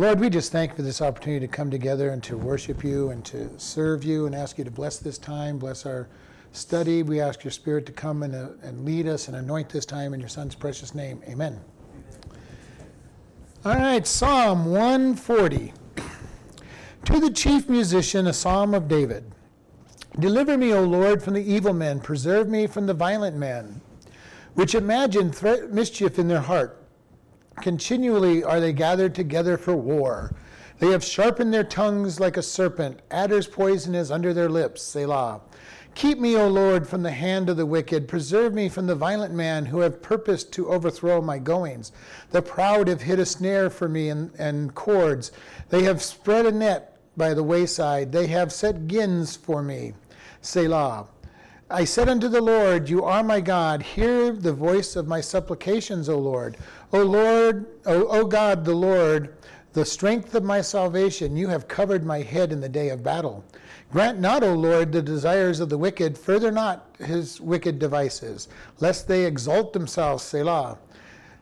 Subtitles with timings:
[0.00, 3.10] Lord, we just thank you for this opportunity to come together and to worship you
[3.10, 6.08] and to serve you and ask you to bless this time, bless our
[6.52, 7.02] study.
[7.02, 10.14] We ask your Spirit to come and, uh, and lead us and anoint this time
[10.14, 11.20] in your Son's precious name.
[11.26, 11.58] Amen.
[13.64, 15.72] All right, Psalm 140.
[17.04, 19.24] To the chief musician, a psalm of David.
[20.18, 22.00] Deliver me, O Lord, from the evil men.
[22.00, 23.80] Preserve me from the violent men,
[24.54, 25.32] which imagine
[25.70, 26.77] mischief in their heart
[27.62, 30.34] Continually are they gathered together for war.
[30.78, 33.00] They have sharpened their tongues like a serpent.
[33.10, 34.82] Adder's poison is under their lips.
[34.82, 35.40] Selah.
[35.94, 38.06] Keep me, O Lord, from the hand of the wicked.
[38.06, 41.90] Preserve me from the violent man who have purposed to overthrow my goings.
[42.30, 45.32] The proud have hid a snare for me and, and cords.
[45.70, 48.12] They have spread a net by the wayside.
[48.12, 49.94] They have set gins for me.
[50.40, 51.08] Selah.
[51.70, 53.82] I said unto the Lord, You are my God.
[53.82, 56.56] Hear the voice of my supplications, O Lord.
[56.92, 59.36] O Lord, o, o God, the Lord,
[59.74, 63.44] the strength of my salvation, you have covered my head in the day of battle.
[63.92, 68.48] Grant not, O Lord, the desires of the wicked, further not his wicked devices,
[68.80, 70.78] lest they exalt themselves, Selah.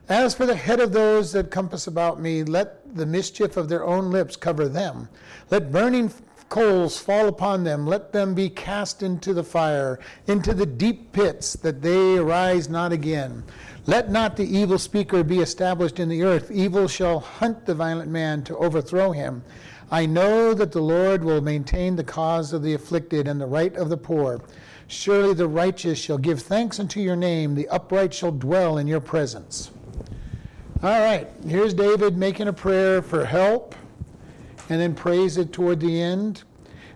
[0.09, 3.85] As for the head of those that compass about me, let the mischief of their
[3.85, 5.09] own lips cover them.
[5.49, 6.11] Let burning
[6.49, 7.85] coals fall upon them.
[7.85, 12.93] Let them be cast into the fire, into the deep pits, that they arise not
[12.93, 13.43] again.
[13.89, 16.51] Let not the evil speaker be established in the earth.
[16.51, 19.43] Evil shall hunt the violent man to overthrow him.
[19.89, 23.73] I know that the Lord will maintain the cause of the afflicted and the right
[23.77, 24.41] of the poor.
[24.87, 28.99] Surely the righteous shall give thanks unto your name, the upright shall dwell in your
[28.99, 29.71] presence.
[30.83, 33.73] All right, here's David making a prayer for help
[34.69, 36.43] and then prays it toward the end.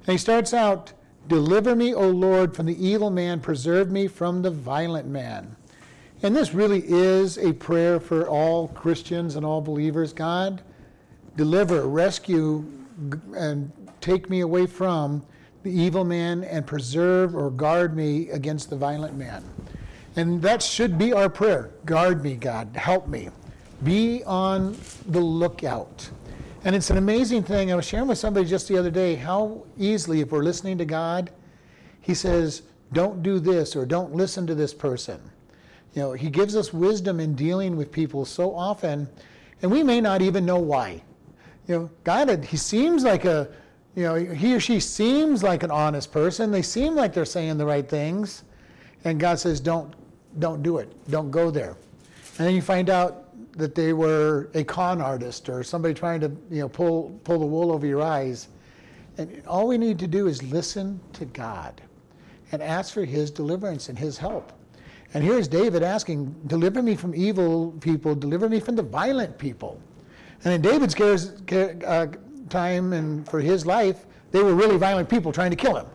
[0.06, 0.92] And he starts out
[1.30, 5.56] Deliver me, O Lord, from the evil man, preserve me from the violent man.
[6.24, 10.14] And this really is a prayer for all Christians and all believers.
[10.14, 10.62] God,
[11.36, 12.66] deliver, rescue,
[13.36, 15.26] and take me away from
[15.64, 19.44] the evil man and preserve or guard me against the violent man.
[20.16, 21.72] And that should be our prayer.
[21.86, 22.76] Guard me, God.
[22.76, 23.30] Help me.
[23.84, 24.78] Be on
[25.08, 26.10] the lookout.
[26.64, 27.72] And it's an amazing thing.
[27.72, 30.86] I was sharing with somebody just the other day how easily, if we're listening to
[30.86, 31.32] God,
[32.02, 35.20] He says, don't do this or don't listen to this person.
[35.94, 39.10] You know, he gives us wisdom in dealing with people so often,
[39.62, 41.02] and we may not even know why.
[41.68, 43.50] You know, God, he seems like a,
[43.96, 46.50] you know, he or she seems like an honest person.
[46.52, 48.44] They seem like they're saying the right things,
[49.04, 49.94] and God says, don't,
[50.40, 50.90] don't do it.
[51.10, 51.76] Don't go there.
[52.38, 53.22] And then you find out
[53.58, 57.46] that they were a con artist or somebody trying to, you know, pull pull the
[57.46, 58.48] wool over your eyes.
[59.18, 61.82] And all we need to do is listen to God
[62.52, 64.54] and ask for His deliverance and His help.
[65.14, 69.82] And here's David asking, Deliver me from evil people, deliver me from the violent people.
[70.44, 70.96] And in David's
[71.52, 72.08] uh,
[72.50, 75.86] time and for his life, they were really violent people trying to kill him.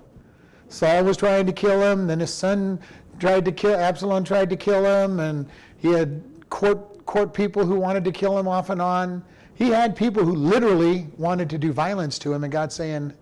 [0.69, 2.79] Saul was trying to kill him, then his son
[3.19, 5.49] tried to kill, Absalom tried to kill him, and
[5.79, 9.25] he had court, court people who wanted to kill him off and on.
[9.55, 13.13] He had people who literally wanted to do violence to him, and God saying,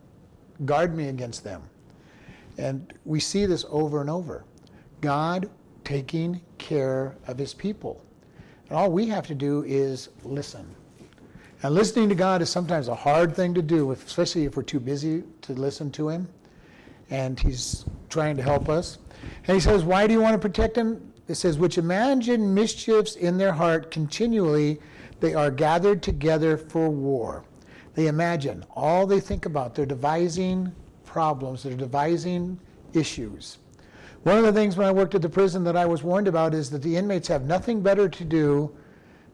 [0.64, 1.62] Guard me against them.
[2.58, 4.44] And we see this over and over.
[5.00, 5.50] God
[5.84, 8.02] taking care of his people.
[8.68, 10.66] And all we have to do is listen.
[11.62, 14.80] And listening to God is sometimes a hard thing to do, especially if we're too
[14.80, 16.28] busy to listen to him.
[17.10, 18.98] And he's trying to help us.
[19.46, 21.12] And he says, Why do you want to protect him?
[21.28, 24.78] It says, Which imagine mischiefs in their heart continually,
[25.20, 27.44] they are gathered together for war.
[27.94, 29.74] They imagine all they think about.
[29.74, 30.72] They're devising
[31.04, 32.58] problems, they're devising
[32.92, 33.58] issues.
[34.24, 36.54] One of the things when I worked at the prison that I was warned about
[36.54, 38.74] is that the inmates have nothing better to do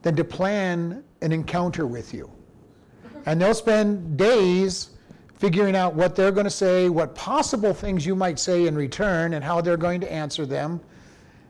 [0.02, 2.28] than to plan an encounter with you.
[3.24, 4.90] And they'll spend days
[5.38, 9.34] figuring out what they're going to say, what possible things you might say in return,
[9.34, 10.80] and how they're going to answer them,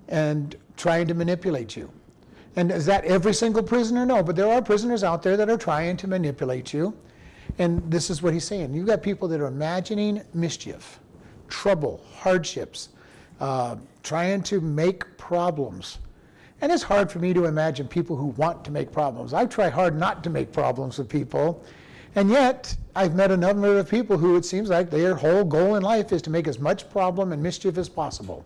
[0.08, 1.90] and trying to manipulate you.
[2.56, 4.04] And is that every single prisoner?
[4.04, 6.94] No, but there are prisoners out there that are trying to manipulate you.
[7.59, 8.74] And this is what he's saying.
[8.74, 11.00] You've got people that are imagining mischief,
[11.48, 12.91] trouble, hardships,
[13.41, 15.98] uh, trying to make problems.
[16.60, 19.33] And it's hard for me to imagine people who want to make problems.
[19.33, 21.65] I try hard not to make problems with people.
[22.16, 25.77] And yet, I've met a number of people who it seems like their whole goal
[25.77, 28.45] in life is to make as much problem and mischief as possible.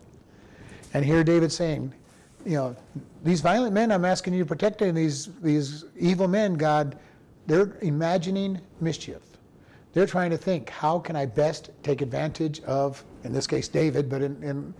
[0.93, 1.93] And here David's saying,
[2.45, 2.75] you know,
[3.23, 6.97] these violent men I'm asking you to protect, and these, these evil men, God,
[7.47, 9.21] they're imagining mischief.
[9.95, 14.09] They're trying to think, how can I best take advantage of, in this case, David,
[14.09, 14.73] but in, in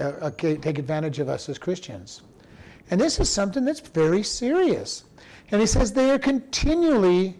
[0.00, 2.22] uh, take advantage of us as Christians.
[2.90, 5.04] And this is something that's very serious.
[5.50, 7.36] And he says they are continually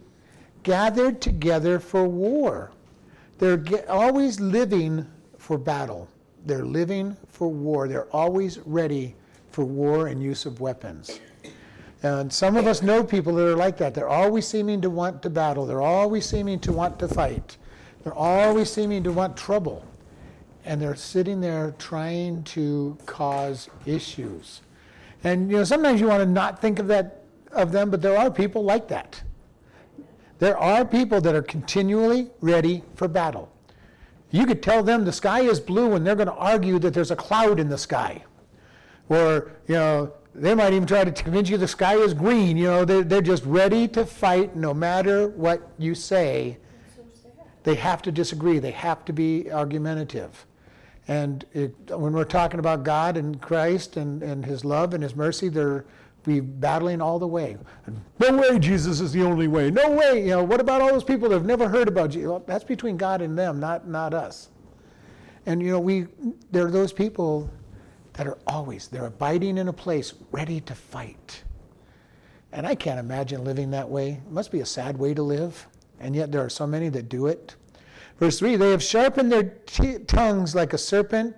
[0.64, 2.72] gathered together for war.
[3.38, 5.06] They're always living
[5.38, 6.08] for battle.
[6.44, 7.86] They're living for war.
[7.86, 9.14] They're always ready
[9.50, 11.20] for war and use of weapons.
[12.02, 13.94] And some of us know people that are like that.
[13.94, 15.66] They're always seeming to want to battle.
[15.66, 17.56] They're always seeming to want to fight.
[18.02, 19.86] They're always seeming to want trouble.
[20.64, 24.62] And they're sitting there trying to cause issues.
[25.22, 27.22] And you know, sometimes you want to not think of that
[27.52, 29.22] of them, but there are people like that.
[30.38, 33.52] There are people that are continually ready for battle.
[34.30, 37.10] You could tell them the sky is blue and they're going to argue that there's
[37.10, 38.24] a cloud in the sky.
[39.08, 42.56] Or, you know, they might even try to convince you the sky is green.
[42.56, 46.58] You know, they're, they're just ready to fight no matter what you say.
[47.64, 50.46] They have to disagree, they have to be argumentative.
[51.08, 55.14] And it, when we're talking about God and Christ and, and His love and His
[55.14, 55.84] mercy, they're
[56.24, 57.56] be battling all the way.
[58.18, 59.70] No way Jesus is the only way.
[59.70, 60.20] No way.
[60.20, 62.28] You know, what about all those people that have never heard about Jesus?
[62.28, 64.48] Well, that's between God and them, not, not us.
[65.46, 66.06] And you know, we
[66.52, 67.50] there are those people
[68.14, 71.42] that are always they're abiding in a place ready to fight.
[72.52, 74.20] And I can't imagine living that way.
[74.26, 75.66] It must be a sad way to live.
[76.00, 77.54] And yet there are so many that do it.
[78.18, 81.34] Verse 3 They have sharpened their t- tongues like a serpent.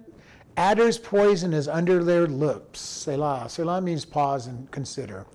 [0.56, 2.80] Adder's poison is under their lips.
[2.80, 3.48] Selah.
[3.48, 5.26] Selah means pause and consider,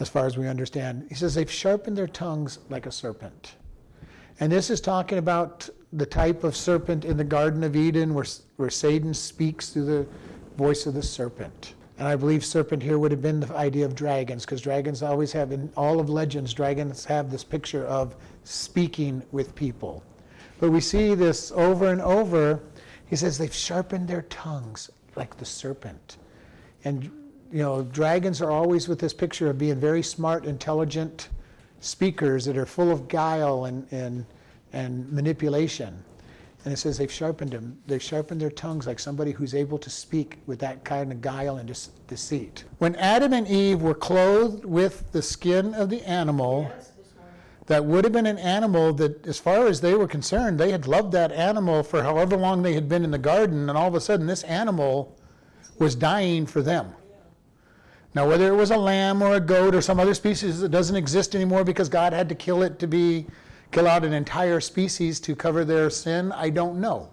[0.00, 1.06] as far as we understand.
[1.08, 3.54] He says they've sharpened their tongues like a serpent.
[4.40, 8.26] And this is talking about the type of serpent in the Garden of Eden where,
[8.56, 10.06] where Satan speaks through the
[10.58, 11.74] voice of the serpent.
[11.98, 15.32] And I believe serpent here would have been the idea of dragons, because dragons always
[15.32, 20.02] have, in all of legends, dragons have this picture of speaking with people.
[20.60, 22.60] But we see this over and over.
[23.06, 26.16] He says they've sharpened their tongues like the serpent.
[26.84, 27.04] And,
[27.52, 31.28] you know, dragons are always with this picture of being very smart, intelligent
[31.80, 34.26] speakers that are full of guile and, and,
[34.72, 36.04] and manipulation.
[36.68, 37.78] And it says they've sharpened them.
[37.86, 41.56] They've sharpened their tongues like somebody who's able to speak with that kind of guile
[41.56, 41.74] and
[42.06, 42.64] deceit.
[42.76, 46.70] When Adam and Eve were clothed with the skin of the animal,
[47.68, 50.86] that would have been an animal that, as far as they were concerned, they had
[50.86, 53.94] loved that animal for however long they had been in the garden, and all of
[53.94, 55.16] a sudden this animal
[55.78, 56.92] was dying for them.
[58.14, 60.96] Now, whether it was a lamb or a goat or some other species that doesn't
[60.96, 63.26] exist anymore because God had to kill it to be
[63.70, 67.10] kill out an entire species to cover their sin, I don't know.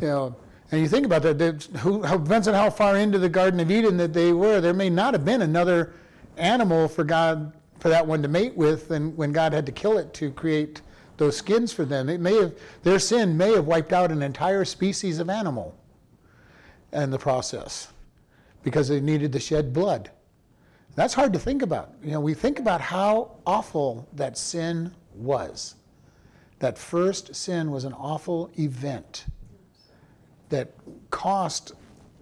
[0.00, 0.36] You know,
[0.70, 3.96] and you think about that, how, depends on how far into the Garden of Eden
[3.98, 4.60] that they were.
[4.60, 5.94] There may not have been another
[6.36, 9.98] animal for God, for that one to mate with, and when God had to kill
[9.98, 10.80] it to create
[11.16, 14.64] those skins for them, it may have their sin may have wiped out an entire
[14.64, 15.76] species of animal
[16.92, 17.88] in the process
[18.62, 20.10] because they needed to shed blood.
[20.94, 21.92] That's hard to think about.
[22.02, 25.76] You know, we think about how awful that sin was.
[26.58, 29.26] That first sin was an awful event
[30.50, 30.72] that
[31.10, 31.72] cost,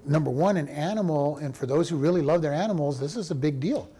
[0.06, 3.34] number one, an animal, and for those who really love their animals, this is a
[3.34, 3.90] big deal.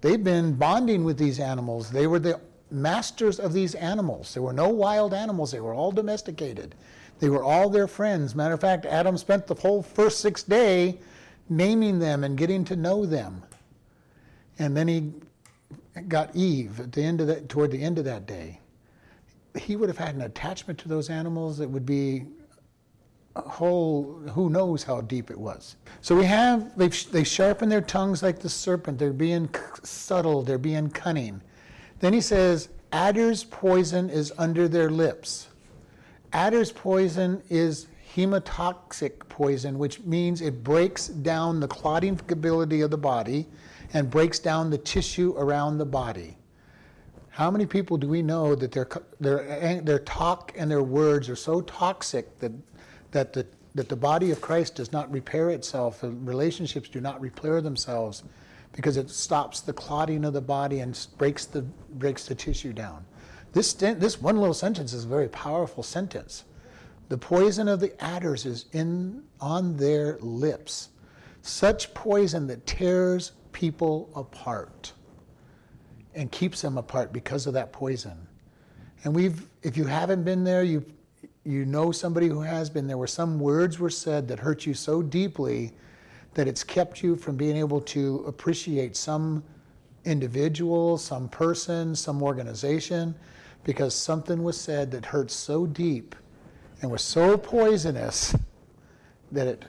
[0.00, 1.90] They've been bonding with these animals.
[1.90, 2.40] They were the
[2.70, 4.32] masters of these animals.
[4.34, 6.74] There were no wild animals, they were all domesticated.
[7.18, 8.34] They were all their friends.
[8.34, 10.98] Matter of fact, Adam spent the whole first six day
[11.48, 13.44] naming them and getting to know them.
[14.58, 15.12] And then he
[16.00, 18.60] got Eve at the end of that, toward the end of that day,
[19.58, 22.24] he would have had an attachment to those animals that would be
[23.36, 25.76] a whole, who knows how deep it was.
[26.00, 28.98] So we have, they they sharpen their tongues like the serpent.
[28.98, 29.48] They're being
[29.82, 31.42] subtle, they're being cunning.
[32.00, 35.48] Then he says, adder's poison is under their lips.
[36.32, 42.98] Adder's poison is hemotoxic poison, which means it breaks down the clotting ability of the
[42.98, 43.46] body
[43.92, 46.36] and breaks down the tissue around the body.
[47.30, 48.88] How many people do we know that their,
[49.20, 52.52] their, eh, their talk and their words are so toxic that,
[53.12, 57.60] that, the, that the body of Christ does not repair itself, relationships do not repair
[57.60, 58.22] themselves
[58.72, 63.04] because it stops the clotting of the body and breaks the, breaks the tissue down?
[63.52, 66.44] This, this one little sentence is a very powerful sentence.
[67.08, 70.88] The poison of the adders is in, on their lips,
[71.42, 74.92] such poison that tears people apart
[76.14, 78.26] and keeps them apart because of that poison.
[79.04, 80.84] And we've, if you haven't been there, you
[81.44, 84.74] you know somebody who has been there where some words were said that hurt you
[84.74, 85.72] so deeply
[86.34, 89.42] that it's kept you from being able to appreciate some
[90.04, 93.14] individual, some person, some organization,
[93.64, 96.14] because something was said that hurt so deep
[96.80, 98.34] and was so poisonous
[99.30, 99.64] that it,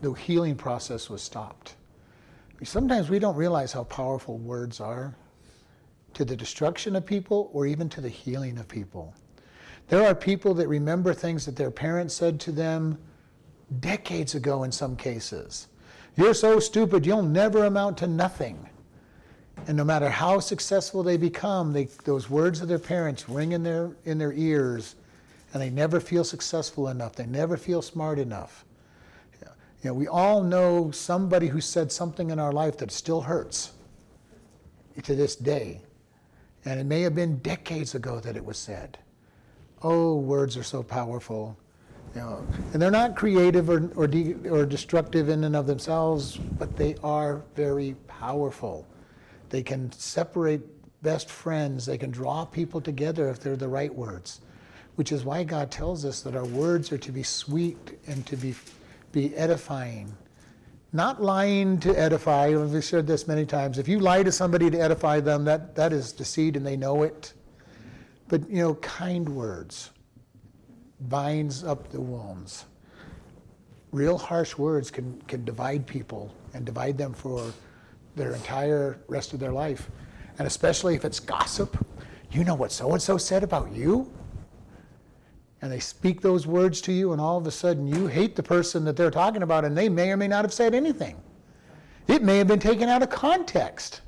[0.00, 1.74] the healing process was stopped.
[2.64, 5.14] Sometimes we don't realize how powerful words are.
[6.14, 9.14] to the destruction of people or even to the healing of people.
[9.88, 12.98] There are people that remember things that their parents said to them
[13.80, 15.68] decades ago in some cases.
[16.16, 18.68] You're so stupid, you'll never amount to nothing.
[19.66, 23.62] And no matter how successful they become, they, those words of their parents ring in
[23.62, 24.94] their, in their ears,
[25.52, 27.14] and they never feel successful enough.
[27.14, 28.64] They never feel smart enough.
[29.84, 33.72] You know, we all know somebody who said something in our life that still hurts
[35.02, 35.82] to this day.
[36.64, 38.96] And it may have been decades ago that it was said.
[39.82, 41.58] Oh, words are so powerful.
[42.14, 46.38] You know, and they're not creative or, or, de- or destructive in and of themselves,
[46.38, 48.86] but they are very powerful.
[49.50, 50.62] They can separate
[51.02, 51.84] best friends.
[51.84, 54.40] They can draw people together if they're the right words,
[54.94, 58.36] which is why God tells us that our words are to be sweet and to
[58.36, 58.54] be,
[59.14, 60.12] be edifying.
[60.92, 62.54] Not lying to edify.
[62.54, 63.78] We've said this many times.
[63.78, 67.04] If you lie to somebody to edify them, that, that is deceit and they know
[67.04, 67.32] it.
[68.28, 69.90] But, you know, kind words
[71.00, 72.64] binds up the wounds.
[73.92, 77.52] Real harsh words can, can divide people and divide them for
[78.16, 79.90] their entire rest of their life.
[80.38, 81.76] And especially if it's gossip.
[82.32, 84.12] You know what so and so said about you?
[85.64, 88.42] And they speak those words to you, and all of a sudden you hate the
[88.42, 91.16] person that they're talking about, and they may or may not have said anything.
[92.06, 94.02] It may have been taken out of context.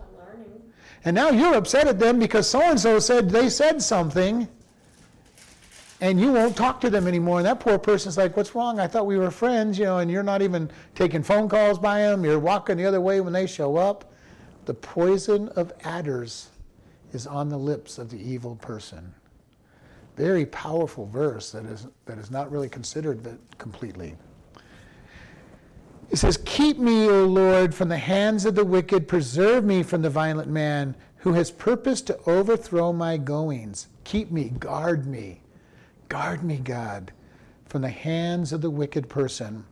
[1.06, 4.46] And now you're upset at them because so and so said they said something,
[6.02, 7.38] and you won't talk to them anymore.
[7.38, 8.78] And that poor person's like, What's wrong?
[8.78, 12.02] I thought we were friends, you know, and you're not even taking phone calls by
[12.02, 12.22] them.
[12.22, 14.12] You're walking the other way when they show up.
[14.66, 16.50] The poison of adders
[17.14, 19.14] is on the lips of the evil person.
[20.16, 24.16] Very powerful verse that is, that is not really considered completely.
[26.10, 29.08] It says, Keep me, O Lord, from the hands of the wicked.
[29.08, 33.88] Preserve me from the violent man who has purposed to overthrow my goings.
[34.04, 35.42] Keep me, guard me.
[36.08, 37.12] Guard me, God,
[37.66, 39.64] from the hands of the wicked person.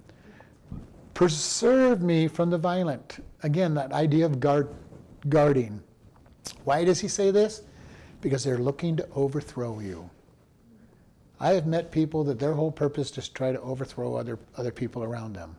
[1.15, 3.25] Preserve me from the violent.
[3.45, 4.69] Again, that idea of guard,
[5.29, 5.81] guarding.
[6.65, 7.63] Why does he say this?
[8.21, 10.11] Because they're looking to overthrow you.
[11.45, 14.73] I have met people that their whole purpose is to try to overthrow other, other
[14.73, 15.55] people around them.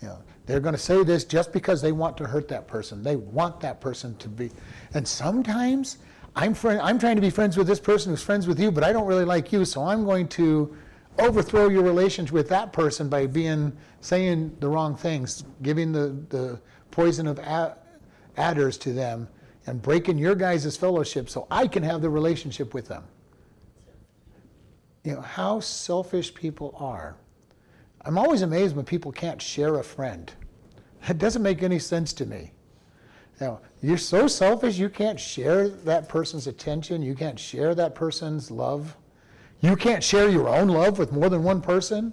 [0.00, 3.02] You know, they're going to say this just because they want to hurt that person.
[3.02, 4.52] They want that person to be.
[4.94, 5.98] And sometimes
[6.36, 8.92] I'm, I'm trying to be friends with this person who's friends with you, but I
[8.92, 10.76] don't really like you, so I'm going to
[11.18, 16.60] overthrow your relationship with that person by being saying the wrong things, giving the, the
[16.92, 17.40] poison of
[18.36, 19.26] adders to them,
[19.66, 23.02] and breaking your guys' fellowship so I can have the relationship with them.
[25.06, 27.14] You know, how selfish people are.
[28.04, 30.32] I'm always amazed when people can't share a friend.
[31.08, 32.50] It doesn't make any sense to me.
[33.40, 38.50] Know, you're so selfish you can't share that person's attention, you can't share that person's
[38.50, 38.96] love.
[39.60, 42.12] You can't share your own love with more than one person.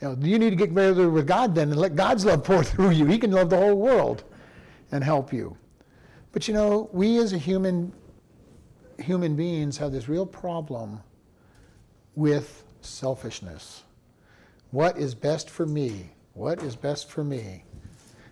[0.00, 2.64] You know, you need to get together with God then and let God's love pour
[2.64, 3.06] through you.
[3.06, 4.24] He can love the whole world
[4.90, 5.56] and help you.
[6.32, 7.92] But you know, we as a human
[8.98, 11.00] human beings have this real problem
[12.16, 13.82] with selfishness.
[14.70, 16.10] What is best for me?
[16.34, 17.64] What is best for me?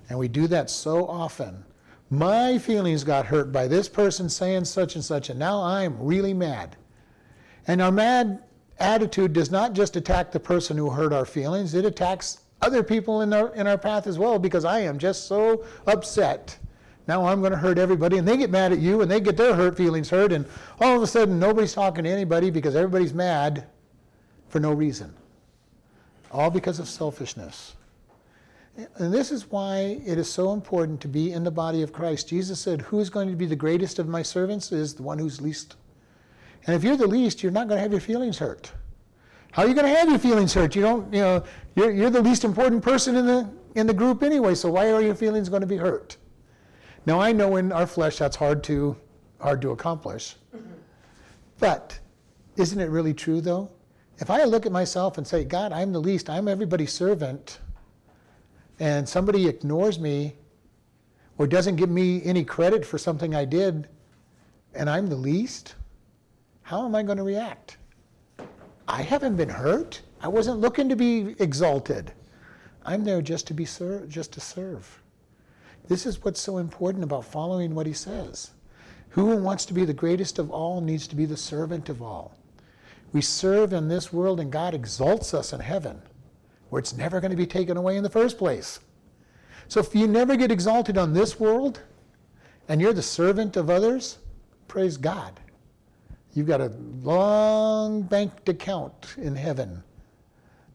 [0.09, 1.65] And we do that so often.
[2.11, 6.35] My feelings got hurt by this person saying such and such, and now I'm really
[6.35, 6.77] mad.
[7.67, 8.43] And our mad
[8.79, 13.23] attitude does not just attack the person who hurt our feelings, it attacks other people
[13.23, 16.59] in our, in our path as well because I am just so upset.
[17.11, 19.37] Now I'm going to hurt everybody, and they get mad at you, and they get
[19.37, 20.47] their hurt feelings hurt, and
[20.81, 23.67] all of a sudden nobody's talking to anybody because everybody's mad
[24.49, 25.13] for no reason.
[26.31, 27.75] All because of selfishness.
[28.77, 32.29] And this is why it is so important to be in the body of Christ.
[32.29, 35.19] Jesus said, Who is going to be the greatest of my servants is the one
[35.19, 35.75] who's least.
[36.69, 38.71] And if you're the least, you're not going to have your feelings hurt.
[39.51, 40.77] How are you going to have your feelings hurt?
[40.77, 41.43] You don't, you know,
[41.75, 45.03] you're, you're the least important person in the, in the group anyway, so why are
[45.03, 46.17] your feelings going to be hurt?
[47.07, 48.97] Now, I know in our flesh that's hard to,
[49.41, 50.37] hard to accomplish.
[51.59, 51.99] But
[52.57, 53.71] isn't it really true, though?
[54.19, 57.61] If I look at myself and say, God, I'm the least, I'm everybody's servant,
[58.79, 60.37] and somebody ignores me
[61.39, 63.89] or doesn't give me any credit for something I did,
[64.75, 65.75] and I'm the least,
[66.63, 67.79] how am I going to react?
[68.87, 70.03] I haven't been hurt.
[70.21, 72.13] I wasn't looking to be exalted.
[72.85, 75.00] I'm there just to be ser- just to serve.
[75.91, 78.53] This is what's so important about following what he says.
[79.09, 82.39] Who wants to be the greatest of all needs to be the servant of all.
[83.13, 86.01] We serve in this world and God exalts us in heaven
[86.69, 88.79] where it's never going to be taken away in the first place.
[89.67, 91.83] So if you never get exalted on this world,
[92.69, 94.19] and you're the servant of others,
[94.69, 95.41] praise God.
[96.35, 99.83] You've got a long banked account in heaven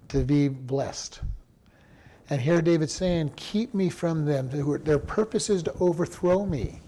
[0.09, 1.21] to be blessed.
[2.29, 4.49] And here David's saying, Keep me from them.
[4.83, 6.81] Their purpose is to overthrow me.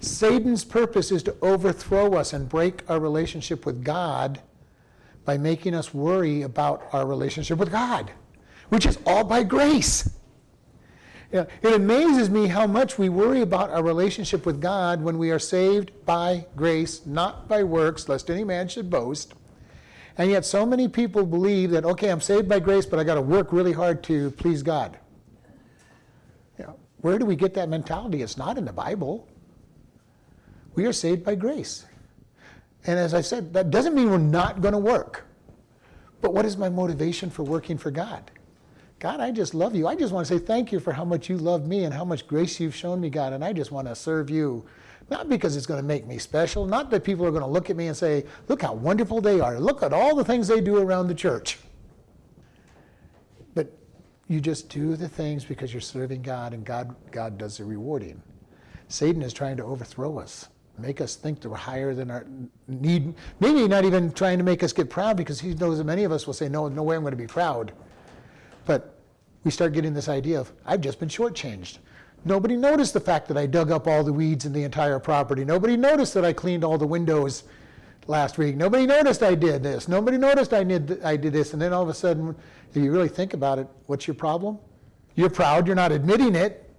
[0.00, 4.40] Satan's purpose is to overthrow us and break our relationship with God
[5.24, 8.10] by making us worry about our relationship with God,
[8.68, 10.10] which is all by grace.
[11.30, 15.16] You know, it amazes me how much we worry about our relationship with God when
[15.16, 19.34] we are saved by grace, not by works, lest any man should boast.
[20.18, 23.14] And yet, so many people believe that, okay, I'm saved by grace, but I got
[23.14, 24.98] to work really hard to please God.
[26.58, 28.22] You know, where do we get that mentality?
[28.22, 29.26] It's not in the Bible.
[30.74, 31.86] We are saved by grace.
[32.86, 35.24] And as I said, that doesn't mean we're not going to work.
[36.20, 38.30] But what is my motivation for working for God?
[38.98, 39.88] God, I just love you.
[39.88, 42.04] I just want to say thank you for how much you love me and how
[42.04, 43.32] much grace you've shown me, God.
[43.32, 44.64] And I just want to serve you.
[45.10, 47.70] Not because it's going to make me special, not that people are going to look
[47.70, 49.58] at me and say, look how wonderful they are.
[49.60, 51.58] Look at all the things they do around the church.
[53.54, 53.72] But
[54.28, 58.22] you just do the things because you're serving God and God, God does the rewarding.
[58.88, 62.26] Satan is trying to overthrow us, make us think that we're higher than our
[62.68, 63.14] need.
[63.40, 66.12] Maybe not even trying to make us get proud because he knows that many of
[66.12, 67.72] us will say, no, no way I'm going to be proud.
[68.64, 68.98] But
[69.44, 71.78] we start getting this idea of, I've just been shortchanged.
[72.24, 75.44] Nobody noticed the fact that I dug up all the weeds in the entire property.
[75.44, 77.44] Nobody noticed that I cleaned all the windows
[78.06, 78.56] last week.
[78.56, 79.88] Nobody noticed I did this.
[79.88, 81.52] Nobody noticed I did, I did this.
[81.52, 82.34] And then all of a sudden,
[82.70, 84.58] if you really think about it, what's your problem?
[85.14, 86.70] You're proud, you're not admitting it.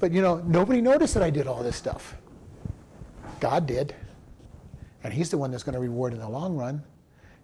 [0.00, 2.16] But you know, nobody noticed that I did all this stuff.
[3.40, 3.94] God did.
[5.02, 6.82] And He's the one that's going to reward in the long run.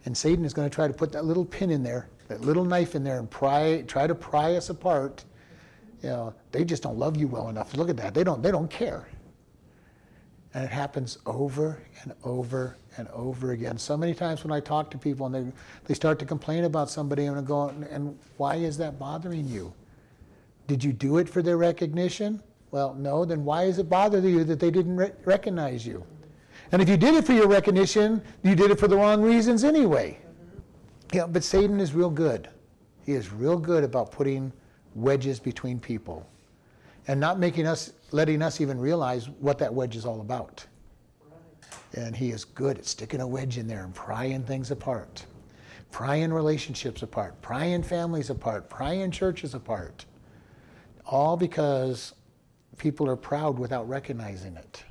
[0.05, 2.65] And Satan is going to try to put that little pin in there that little
[2.65, 5.25] knife in there and pry, try to pry us apart,
[6.03, 7.75] you know, they just don't love you well enough.
[7.75, 8.15] Look at that.
[8.15, 9.09] They don't, they don't care.
[10.55, 13.79] And it happens over and over and over again.
[13.79, 15.53] So many times when I talk to people and they,
[15.85, 19.73] they start to complain about somebody and go, and why is that bothering you?
[20.67, 22.43] Did you do it for their recognition?
[22.71, 23.25] Well, no.
[23.25, 26.05] Then why is it bothering you that they didn't re- recognize you?
[26.73, 29.65] And if you did it for your recognition, you did it for the wrong reasons
[29.65, 30.19] anyway.
[31.13, 32.49] Yeah, but Satan is real good.
[33.05, 34.53] He is real good about putting
[34.95, 36.27] wedges between people
[37.09, 40.65] and not making us, letting us even realize what that wedge is all about.
[41.95, 45.25] And he is good at sticking a wedge in there and prying things apart,
[45.91, 50.05] prying relationships apart, prying families apart, prying churches apart.
[51.05, 52.15] All because
[52.77, 54.85] people are proud without recognizing it.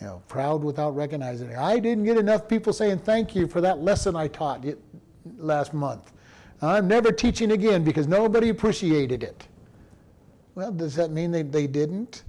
[0.00, 1.56] You know, proud without recognizing it.
[1.56, 4.64] I didn't get enough people saying thank you for that lesson I taught
[5.36, 6.12] last month.
[6.62, 9.48] I'm never teaching again because nobody appreciated it.
[10.54, 12.22] Well, does that mean they, they didn't?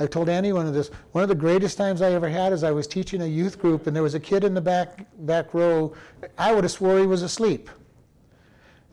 [0.00, 0.90] I told Annie one of this.
[1.12, 3.86] One of the greatest times I ever had is I was teaching a youth group,
[3.86, 5.94] and there was a kid in the back back row.
[6.38, 7.68] I would have swore he was asleep.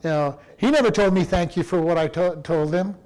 [0.04, 2.96] Now he never told me thank you for what I to- told him.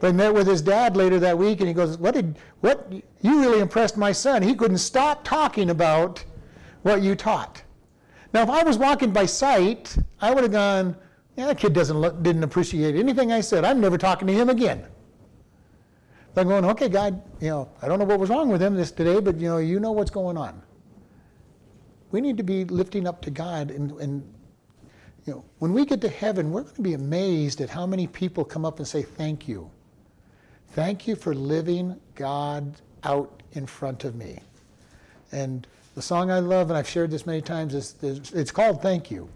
[0.00, 2.90] But I met with his dad later that week, and he goes, "What did what?
[3.20, 4.42] You really impressed my son.
[4.42, 6.24] He couldn't stop talking about
[6.82, 7.62] what you taught."
[8.36, 10.94] Now, if I was walking by sight, I would have gone,
[11.38, 13.64] yeah, that kid doesn't look, didn't appreciate anything I said.
[13.64, 14.84] I'm never talking to him again.
[16.36, 18.90] I'm going, okay, God, you know, I don't know what was wrong with him this
[18.90, 20.60] today, but you know, you know what's going on.
[22.10, 24.34] We need to be lifting up to God and, and
[25.24, 28.06] you know, when we get to heaven, we're going to be amazed at how many
[28.06, 29.70] people come up and say, Thank you.
[30.72, 34.40] Thank you for living God out in front of me.
[35.32, 35.66] And
[35.96, 39.30] the song I love, and I've shared this many times, is, it's called Thank You.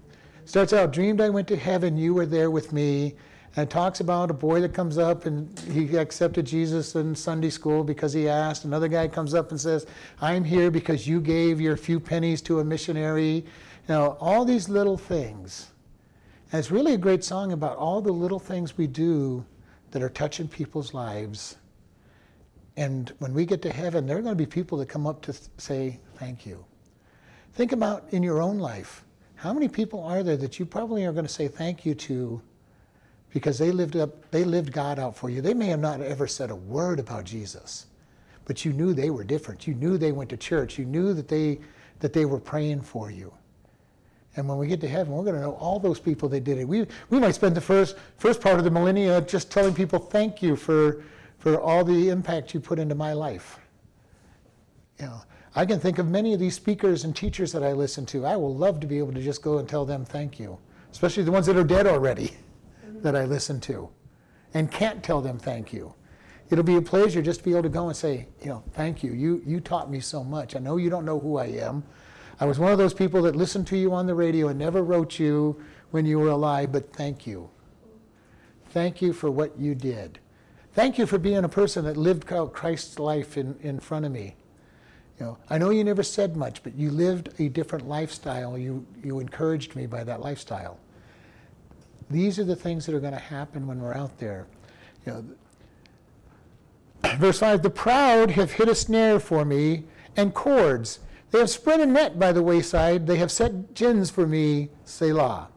[0.45, 3.15] Starts out, Dreamed I went to heaven, you were there with me.
[3.57, 7.83] And talks about a boy that comes up and he accepted Jesus in Sunday school
[7.83, 8.65] because he asked.
[8.65, 9.87] Another guy comes up and says,
[10.21, 13.35] I'm here because you gave your few pennies to a missionary.
[13.35, 13.45] You
[13.89, 15.71] know, all these little things.
[16.53, 19.45] And it's really a great song about all the little things we do
[19.91, 21.57] that are touching people's lives
[22.81, 25.21] and when we get to heaven, there are going to be people that come up
[25.23, 26.65] to say, Thank you.
[27.53, 29.05] Think about in your own life.
[29.35, 32.41] How many people are there that you probably are going to say thank you to
[33.35, 35.43] because they lived up they lived God out for you.
[35.43, 37.87] They may have not ever said a word about Jesus,
[38.47, 39.67] but you knew they were different.
[39.67, 40.79] You knew they went to church.
[40.79, 41.61] You knew that they
[41.99, 43.31] that they were praying for you.
[44.37, 46.57] And when we get to heaven, we're going to know all those people that did
[46.57, 46.67] it.
[46.67, 50.41] We, we might spend the first, first part of the millennia just telling people thank
[50.41, 51.03] you for,
[51.41, 53.59] for all the impact you put into my life.
[54.99, 55.23] You know,
[55.57, 58.25] I can think of many of these speakers and teachers that I listen to.
[58.25, 60.59] I will love to be able to just go and tell them thank you,
[60.93, 62.37] especially the ones that are dead already
[62.87, 63.89] that I listen to
[64.55, 65.95] and can't tell them thank you.
[66.51, 69.03] it'll be a pleasure just to be able to go and say, you know, thank
[69.03, 69.13] you.
[69.13, 70.57] You, you taught me so much.
[70.57, 71.85] I know you don't know who I am.
[72.41, 74.83] I was one of those people that listened to you on the radio and never
[74.83, 77.49] wrote you when you were alive, but thank you.
[78.71, 80.19] Thank you for what you did.
[80.73, 84.13] Thank you for being a person that lived out Christ's life in, in front of
[84.13, 84.37] me.
[85.19, 88.57] You know, I know you never said much, but you lived a different lifestyle.
[88.57, 90.79] You, you encouraged me by that lifestyle.
[92.09, 94.47] These are the things that are going to happen when we're out there.
[95.07, 95.25] You know,
[97.17, 99.85] verse 5 The proud have hid a snare for me
[100.17, 101.01] and cords.
[101.31, 103.07] They have spread a net by the wayside.
[103.07, 105.49] They have set gins for me, Selah.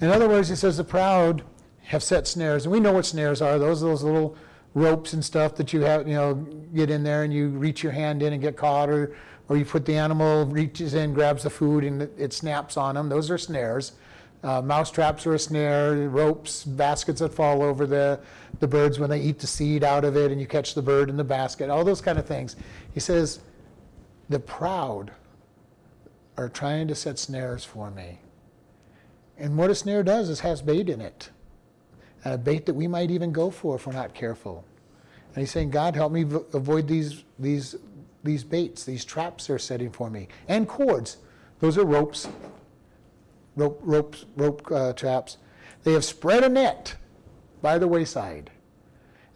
[0.00, 1.42] In other words, he says the proud
[1.88, 3.58] have set snares, and we know what snares are.
[3.58, 4.36] Those are those little
[4.74, 6.34] ropes and stuff that you have, you know,
[6.74, 9.16] get in there and you reach your hand in and get caught, or
[9.48, 13.08] or you put the animal reaches in, grabs the food, and it, snaps on them.
[13.08, 13.92] Those are snares.
[14.42, 18.20] Uh, mouse traps are a snare, ropes, baskets that fall over the,
[18.60, 21.08] the birds when they eat the seed out of it, and you catch the bird
[21.08, 22.56] in the basket, all those kind of things.
[22.92, 23.40] He says,
[24.28, 25.12] The proud
[26.36, 28.18] are trying to set snares for me.
[29.38, 31.30] And what a snare does is has bait in it
[32.24, 34.64] and a bait that we might even go for if we're not careful.
[35.34, 37.76] And he's saying, God, help me avoid these, these,
[38.24, 40.28] these baits, these traps they're setting for me.
[40.48, 41.18] And cords.
[41.60, 42.28] Those are ropes,
[43.56, 45.38] rope, ropes, rope uh, traps.
[45.84, 46.96] They have spread a net
[47.62, 48.50] by the wayside.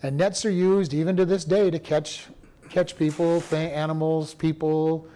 [0.02, 2.26] And nets are used even to this day to catch,
[2.68, 5.06] catch people, animals, people,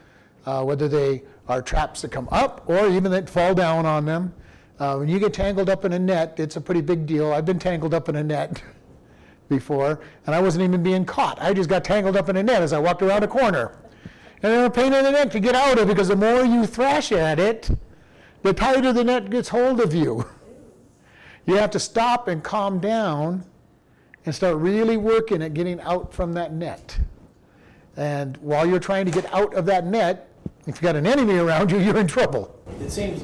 [0.45, 4.35] uh, whether they are traps that come up or even that fall down on them.
[4.79, 7.33] Uh, when you get tangled up in a net, it's a pretty big deal.
[7.33, 8.63] I've been tangled up in a net
[9.49, 11.41] before, and I wasn't even being caught.
[11.41, 13.79] I just got tangled up in a net as I walked around a corner.
[14.43, 16.45] And they were a pain in the neck to get out of because the more
[16.45, 17.71] you thrash at it,
[18.43, 20.27] the tighter the net gets hold of you.
[21.49, 23.45] You have to stop and calm down
[24.25, 26.99] and start really working at getting out from that net.
[27.97, 30.29] And while you're trying to get out of that net,
[30.63, 32.53] if you've got an enemy around you, you're in trouble.
[32.81, 33.23] It seems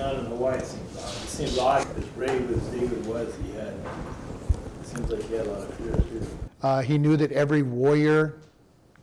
[0.00, 0.96] I don't know why it seems.
[0.96, 5.50] It seems as brave as David was, he had, it seems like he had a
[5.50, 6.26] lot of fear too.
[6.62, 8.38] Uh, he knew that every warrior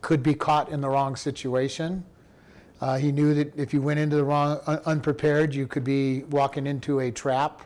[0.02, 2.04] could be caught in the wrong situation.
[2.82, 6.24] Uh, he knew that if you went into the wrong, un- unprepared, you could be
[6.26, 7.62] walking into a trap.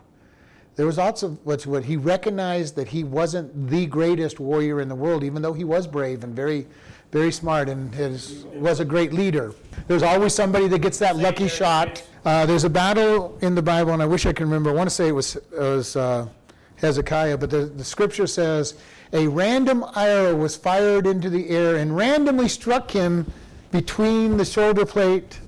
[0.75, 4.95] There was also what's what he recognized that he wasn't the greatest warrior in the
[4.95, 6.67] world, even though he was brave and very,
[7.11, 9.53] very smart and his, was a great leader.
[9.87, 13.93] There's always somebody that gets that lucky shot uh, there's a battle in the Bible,
[13.93, 14.69] and I wish I can remember.
[14.69, 16.27] I want to say it was, it was uh,
[16.75, 18.75] Hezekiah, but the, the scripture says
[19.13, 23.31] a random arrow was fired into the air and randomly struck him
[23.71, 25.39] between the shoulder plate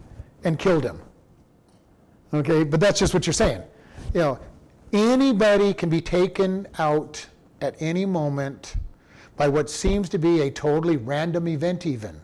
[0.44, 1.02] and killed him.
[2.34, 3.62] Okay, but that's just what you're saying.
[4.14, 4.40] You know,
[4.94, 7.26] anybody can be taken out
[7.60, 8.76] at any moment
[9.42, 12.22] by what seems to be a totally random event, even.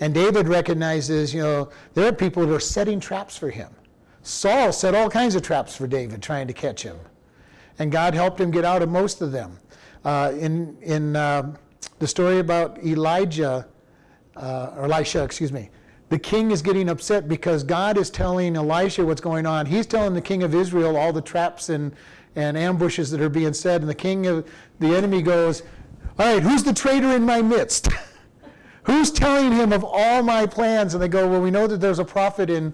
[0.00, 3.68] And David recognizes, you know, there are people who are setting traps for him.
[4.22, 6.96] Saul set all kinds of traps for David, trying to catch him.
[7.78, 9.58] And God helped him get out of most of them.
[10.02, 11.54] Uh, in in uh,
[11.98, 13.68] the story about Elijah,
[14.36, 15.68] uh, or Elisha, excuse me,
[16.08, 19.66] the king is getting upset because God is telling Elisha what's going on.
[19.66, 21.94] He's telling the king of Israel all the traps and,
[22.34, 23.82] and ambushes that are being set.
[23.82, 25.62] And the king of the enemy goes,
[26.18, 27.88] All right, who's the traitor in my midst?
[28.84, 30.94] Who's telling him of all my plans?
[30.94, 32.72] And they go, Well, we know that there's a prophet in,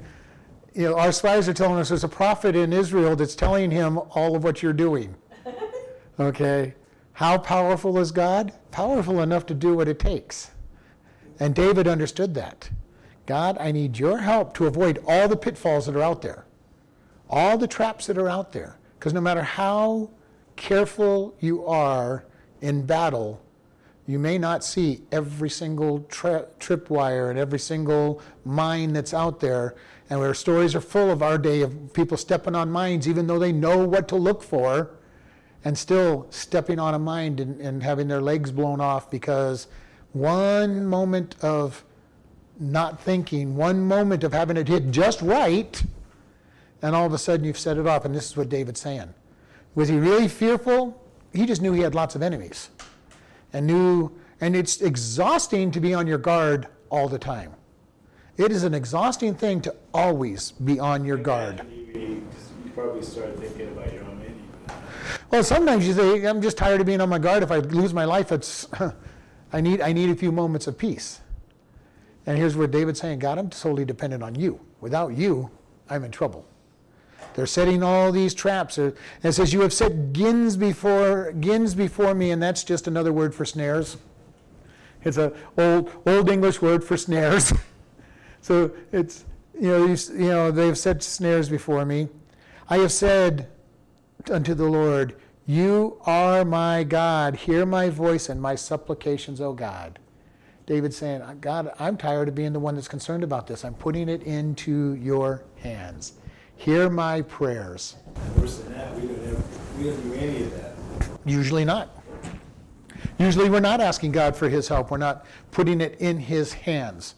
[0.74, 3.96] you know, our spies are telling us there's a prophet in Israel that's telling him
[4.10, 5.14] all of what you're doing.
[6.20, 6.74] Okay?
[7.14, 8.52] How powerful is God?
[8.70, 10.50] Powerful enough to do what it takes.
[11.40, 12.68] And David understood that.
[13.24, 16.44] God, I need your help to avoid all the pitfalls that are out there,
[17.30, 18.78] all the traps that are out there.
[18.98, 20.10] Because no matter how
[20.54, 22.26] careful you are
[22.62, 23.42] in battle,
[24.06, 29.76] you may not see every single tri- tripwire and every single mine that's out there.
[30.08, 33.38] And our stories are full of our day of people stepping on mines, even though
[33.38, 34.90] they know what to look for,
[35.64, 39.68] and still stepping on a mine and, and having their legs blown off because
[40.12, 41.84] one moment of
[42.58, 45.82] not thinking, one moment of having it hit just right,
[46.82, 48.04] and all of a sudden you've set it off.
[48.04, 49.14] And this is what David's saying.
[49.74, 51.01] Was he really fearful?
[51.32, 52.70] He just knew he had lots of enemies
[53.52, 57.52] and knew, and it's exhausting to be on your guard all the time.
[58.36, 61.64] It is an exhausting thing to always be on your guard.
[61.94, 62.22] You
[62.74, 64.48] probably start thinking about your own
[65.30, 67.42] Well, sometimes you say, I'm just tired of being on my guard.
[67.42, 68.66] If I lose my life, it's,
[69.52, 71.20] I, need, I need a few moments of peace.
[72.24, 74.60] And here's where David's saying, God, I'm solely dependent on you.
[74.80, 75.50] Without you,
[75.90, 76.46] I'm in trouble.
[77.34, 78.78] They're setting all these traps.
[78.78, 83.12] And it says, You have set gins before, gins before me, and that's just another
[83.12, 83.96] word for snares.
[85.04, 87.52] It's an old, old English word for snares.
[88.40, 92.08] so it's, you know, you, you know, they've set snares before me.
[92.68, 93.48] I have said
[94.30, 95.16] unto the Lord,
[95.46, 97.36] You are my God.
[97.36, 99.98] Hear my voice and my supplications, O God.
[100.66, 103.64] David saying, God, I'm tired of being the one that's concerned about this.
[103.64, 106.14] I'm putting it into your hands.
[106.62, 107.96] Hear my prayers.
[108.38, 110.76] Worse than that, we don't, have, we don't do any of that.
[111.26, 112.00] Usually not.
[113.18, 114.92] Usually we're not asking God for his help.
[114.92, 117.16] We're not putting it in his hands.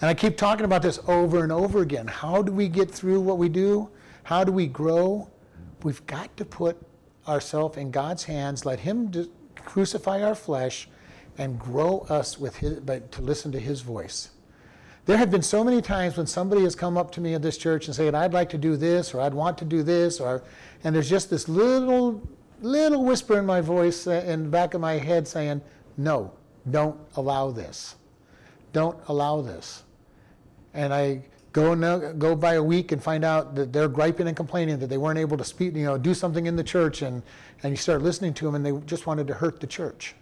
[0.00, 2.06] And I keep talking about this over and over again.
[2.06, 3.90] How do we get through what we do?
[4.22, 5.28] How do we grow?
[5.82, 6.78] We've got to put
[7.28, 9.12] ourselves in God's hands, let him
[9.54, 10.88] crucify our flesh
[11.36, 14.30] and grow us with his, but to listen to his voice.
[15.08, 17.56] There have been so many times when somebody has come up to me in this
[17.56, 20.42] church and said, I'd like to do this, or I'd want to do this, or,
[20.84, 22.20] and there's just this little,
[22.60, 25.62] little whisper in my voice, uh, in the back of my head saying,
[25.96, 26.30] No,
[26.70, 27.94] don't allow this.
[28.74, 29.82] Don't allow this.
[30.74, 31.74] And I go
[32.12, 35.18] go by a week and find out that they're griping and complaining that they weren't
[35.18, 37.22] able to speak, you know, do something in the church, and,
[37.62, 40.14] and you start listening to them, and they just wanted to hurt the church.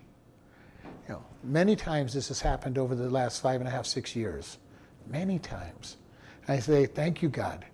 [1.08, 4.14] You know, many times this has happened over the last five and a half, six
[4.14, 4.58] years.
[5.08, 5.96] Many times.
[6.48, 7.64] I say, Thank you, God.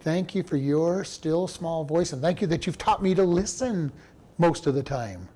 [0.00, 3.24] Thank you for your still small voice, and thank you that you've taught me to
[3.24, 3.90] listen
[4.36, 5.28] most of the time.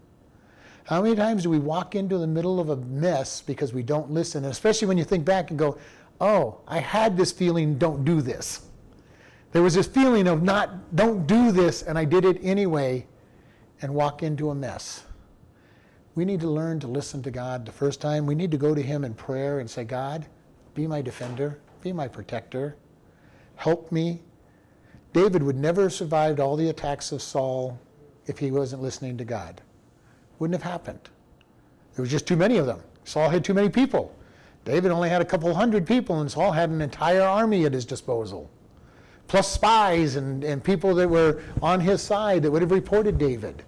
[0.85, 4.11] How many times do we walk into the middle of a mess because we don't
[4.11, 4.45] listen?
[4.45, 5.79] And especially when you think back and go,
[6.21, 8.63] oh, I had this feeling, don't do this.
[9.53, 13.07] There was this feeling of not, don't do this, and I did it anyway
[13.81, 15.05] and walk into a mess.
[16.15, 18.27] We need to learn to listen to God the first time.
[18.27, 20.27] We need to go to Him in prayer and say, God,
[20.79, 22.77] be my defender, be my protector,
[23.57, 24.23] help me.
[25.13, 27.77] David would never have survived all the attacks of Saul
[28.27, 29.61] if he wasn't listening to God.
[30.39, 31.01] Wouldn't have happened.
[31.97, 32.81] There was just too many of them.
[33.03, 34.15] Saul had too many people.
[34.65, 37.85] David only had a couple hundred people, and Saul had an entire army at his
[37.85, 38.49] disposal,
[39.27, 43.65] plus spies and, and people that were on his side that would have reported David.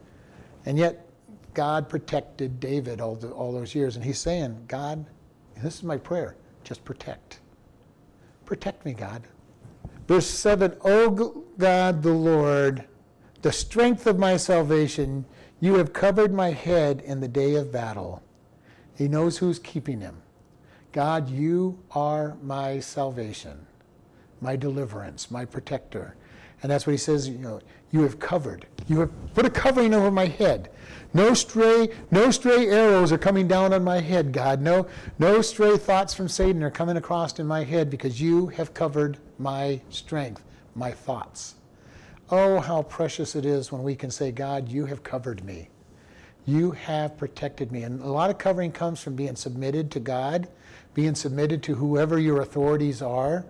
[0.65, 1.09] And yet,
[1.55, 3.97] God protected David all, the, all those years.
[3.97, 5.05] And he's saying, God,
[5.61, 7.41] this is my prayer, just protect.
[8.45, 9.23] Protect me, God.
[10.07, 12.85] Verse 7 O God the Lord,
[13.43, 15.25] the strength of my salvation,
[15.61, 18.23] you have covered my head in the day of battle.
[18.97, 20.21] He knows who's keeping him.
[20.93, 23.67] God, you are my salvation,
[24.41, 26.17] my deliverance, my protector.
[26.63, 27.61] And that's what he says, you know,
[27.93, 28.67] you have covered.
[28.89, 30.71] You have put a covering over my head.
[31.13, 34.61] No stray, no stray arrows are coming down on my head, God.
[34.61, 34.87] No,
[35.19, 39.19] no stray thoughts from Satan are coming across in my head because you have covered
[39.39, 40.43] my strength,
[40.75, 41.57] my thoughts.
[42.31, 45.69] Oh, how precious it is when we can say, God, you have covered me.
[46.47, 47.83] You have protected me.
[47.83, 50.49] And a lot of covering comes from being submitted to God,
[50.95, 53.45] being submitted to whoever your authorities are.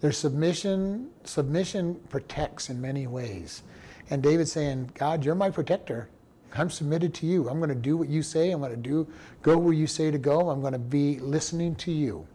[0.00, 3.62] Their submission, submission protects in many ways.
[4.08, 6.08] And David's saying, God, you're my protector.
[6.56, 7.48] I'm submitted to you.
[7.48, 8.50] I'm going to do what you say.
[8.50, 9.08] I'm going to do
[9.42, 10.50] go where you say to go.
[10.50, 12.26] I'm going to be listening to you.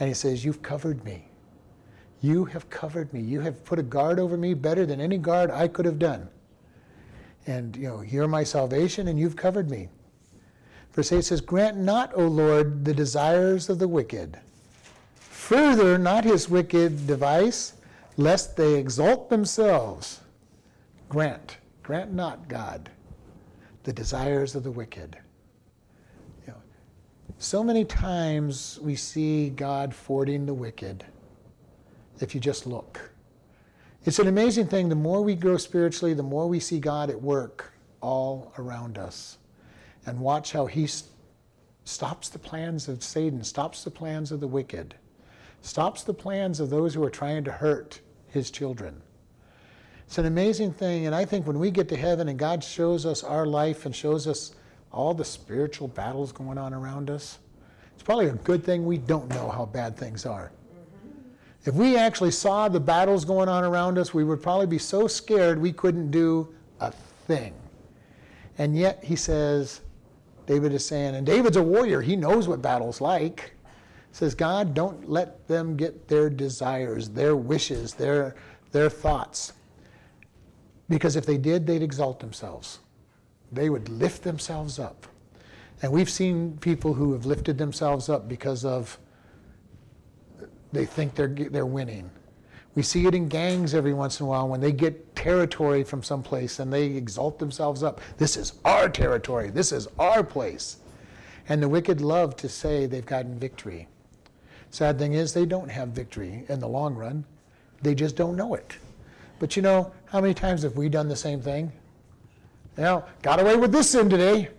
[0.00, 1.28] And he says, You've covered me.
[2.22, 3.20] You have covered me.
[3.20, 6.28] You have put a guard over me better than any guard I could have done.
[7.46, 9.88] And you know, you're my salvation and you've covered me.
[10.92, 14.38] Verse 8 says, Grant not, O Lord, the desires of the wicked.
[15.18, 17.74] Further, not his wicked device,
[18.16, 20.20] lest they exalt themselves.
[21.08, 22.90] Grant, grant not, God
[23.82, 25.18] the desires of the wicked.
[26.46, 26.62] You know,
[27.38, 31.04] so many times we see God fording the wicked
[32.20, 33.10] if you just look.
[34.04, 34.88] It's an amazing thing.
[34.88, 39.38] The more we grow spiritually, the more we see God at work all around us.
[40.06, 40.88] And watch how He
[41.84, 44.96] stops the plans of Satan, stops the plans of the wicked,
[45.60, 49.02] stops the plans of those who are trying to hurt His children.
[50.12, 51.06] It's an amazing thing.
[51.06, 53.96] And I think when we get to heaven and God shows us our life and
[53.96, 54.52] shows us
[54.92, 57.38] all the spiritual battles going on around us,
[57.94, 60.52] it's probably a good thing we don't know how bad things are.
[60.74, 61.18] Mm-hmm.
[61.64, 65.06] If we actually saw the battles going on around us, we would probably be so
[65.06, 66.92] scared we couldn't do a
[67.26, 67.54] thing.
[68.58, 69.80] And yet, he says,
[70.44, 73.54] David is saying, and David's a warrior, he knows what battle's like.
[74.10, 78.34] He says, God, don't let them get their desires, their wishes, their,
[78.72, 79.54] their thoughts.
[80.92, 82.80] Because if they did, they'd exalt themselves.
[83.50, 85.06] They would lift themselves up.
[85.80, 88.98] And we've seen people who have lifted themselves up because of
[90.70, 92.10] they think they're, they're winning.
[92.74, 96.02] We see it in gangs every once in a while when they get territory from
[96.02, 98.02] someplace and they exalt themselves up.
[98.18, 99.48] This is our territory.
[99.48, 100.76] This is our place.
[101.48, 103.88] And the wicked love to say they've gotten victory.
[104.68, 107.24] Sad thing is, they don't have victory in the long run.
[107.80, 108.76] They just don't know it.
[109.42, 111.72] But you know, how many times have we done the same thing?
[112.76, 114.50] You know, got away with this sin today.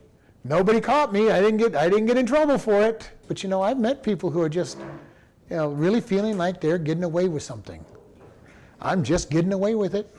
[0.43, 1.32] Nobody caught me.
[1.32, 3.10] I didn't get I didn't get in trouble for it.
[3.30, 4.78] But you know, I've met people who are just,
[5.50, 7.86] you know, really feeling like they're getting away with something.
[8.82, 10.13] I'm just getting away with it.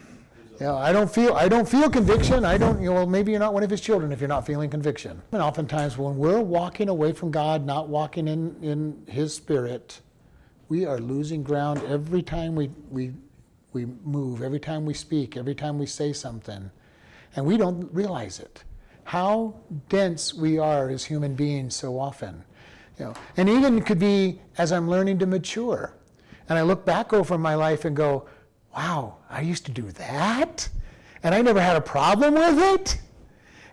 [0.58, 2.46] You know, I don't feel I don't feel conviction.
[2.46, 2.80] I don't.
[2.80, 5.20] You know, well, maybe you're not one of his children if you're not feeling conviction.
[5.32, 10.00] And oftentimes, when we're walking away from God, not walking in in His Spirit,
[10.70, 13.12] we are losing ground every time we we
[13.74, 16.70] we move, every time we speak, every time we say something,
[17.36, 18.64] and we don't realize it.
[19.04, 19.54] How
[19.88, 22.44] dense we are as human beings so often.
[22.98, 25.94] You know, and even it could be as I'm learning to mature,
[26.48, 28.26] and I look back over my life and go,
[28.74, 30.68] wow, I used to do that?
[31.22, 33.00] And I never had a problem with it?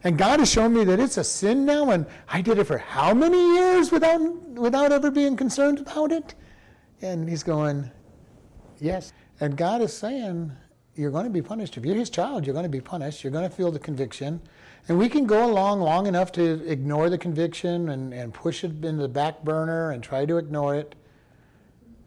[0.04, 2.80] And God has shown me that it's a sin now, and I did it for
[2.80, 6.34] how many years without, without ever being concerned about it?
[7.02, 7.92] And He's going,
[8.82, 9.14] Yes.
[9.42, 10.52] And God is saying,
[10.96, 11.76] You're going to be punished.
[11.76, 13.24] If you're His child, you're going to be punished.
[13.24, 14.40] You're going to feel the conviction.
[14.88, 18.86] And we can go along long enough to ignore the conviction and, and push it
[18.86, 20.96] into the back burner and try to ignore it.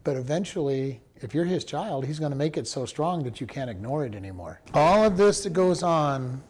[0.05, 3.47] But eventually, if you're his child, he's going to make it so strong that you
[3.47, 4.61] can't ignore it anymore.
[4.73, 6.42] All of this that goes on,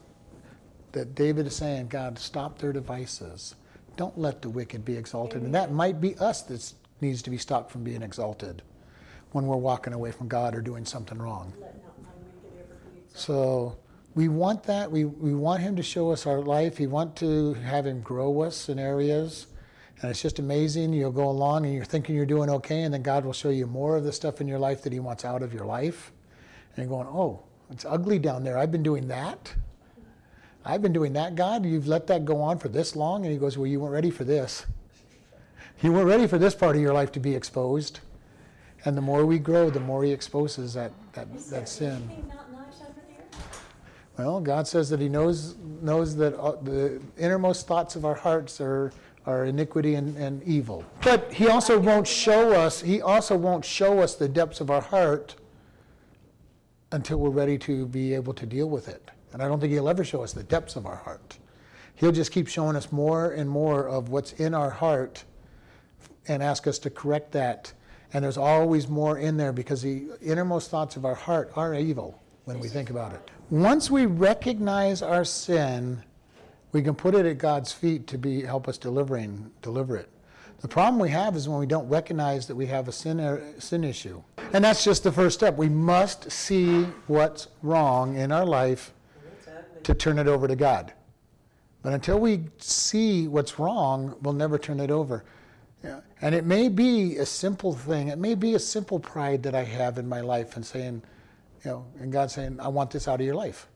[0.92, 3.54] that David is saying, God, stop their devices.
[3.96, 5.42] Don't let the wicked be exalted.
[5.42, 8.62] And that might be us that needs to be stopped from being exalted
[9.34, 11.52] when we're walking away from God or doing something wrong.
[13.14, 13.76] So
[14.14, 14.90] we want that.
[14.90, 16.78] We, we want him to show us our life.
[16.78, 19.46] We want to have him grow us in areas
[20.04, 20.92] and it's just amazing.
[20.92, 23.66] You'll go along and you're thinking you're doing okay, and then God will show you
[23.66, 26.12] more of the stuff in your life that He wants out of your life.
[26.76, 28.58] And you're going, oh, it's ugly down there.
[28.58, 29.54] I've been doing that.
[30.62, 31.64] I've been doing that, God.
[31.64, 33.24] You've let that go on for this long?
[33.24, 34.66] And He goes, well, you weren't ready for this.
[35.80, 38.00] You weren't ready for this part of your life to be exposed.
[38.84, 42.08] And the more we grow, the more He exposes that, that, that sin.
[44.18, 48.60] Well, God says that He knows, knows that uh, the innermost thoughts of our hearts
[48.60, 48.92] are
[49.26, 50.84] are iniquity and, and evil.
[51.02, 54.82] But he also won't show us, he also won't show us the depths of our
[54.82, 55.36] heart
[56.92, 59.10] until we're ready to be able to deal with it.
[59.32, 61.38] And I don't think he'll ever show us the depths of our heart.
[61.96, 65.24] He'll just keep showing us more and more of what's in our heart
[66.28, 67.72] and ask us to correct that.
[68.14, 72.22] And there's always more in there because the innermost thoughts of our heart are evil
[72.44, 73.30] when we think about it.
[73.50, 76.02] Once we recognize our sin,
[76.70, 80.08] we can put it at God's feet to be help us delivering deliver it.
[80.60, 83.42] The problem we have is when we don't recognize that we have a sin er,
[83.58, 84.22] sin issue.
[84.52, 85.56] And that's just the first step.
[85.56, 88.94] We must see what's wrong in our life
[89.82, 90.92] to turn it over to God.
[91.82, 95.24] But until we see what's wrong, we'll never turn it over.
[95.84, 96.00] Yeah.
[96.22, 98.08] And it may be a simple thing.
[98.08, 101.02] It may be a simple pride that I have in my life and saying,
[101.62, 103.68] you know, and God saying, I want this out of your life.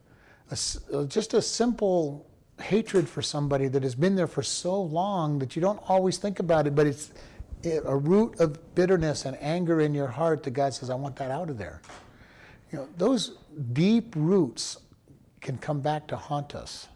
[0.51, 0.57] A,
[0.97, 2.25] uh, just a simple
[2.59, 6.39] hatred for somebody that has been there for so long that you don't always think
[6.39, 7.11] about it, but it's
[7.63, 11.15] eh, a root of bitterness and anger in your heart that God says, I want
[11.17, 11.81] that out of there.
[12.71, 13.37] You know, those
[13.73, 14.77] deep roots
[15.41, 16.87] can come back to haunt us.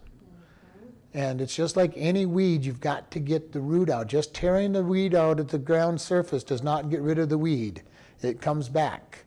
[1.14, 4.08] And it's just like any weed, you've got to get the root out.
[4.08, 7.38] Just tearing the weed out at the ground surface does not get rid of the
[7.38, 7.82] weed,
[8.20, 9.24] it comes back.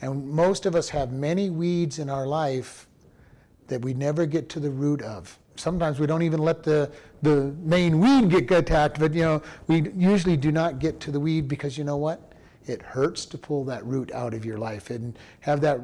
[0.00, 2.86] And most of us have many weeds in our life
[3.68, 6.90] that we never get to the root of sometimes we don't even let the,
[7.22, 11.20] the main weed get attacked, but you know, we usually do not get to the
[11.20, 12.32] weed because you know what?
[12.66, 15.80] It hurts to pull that root out of your life and have that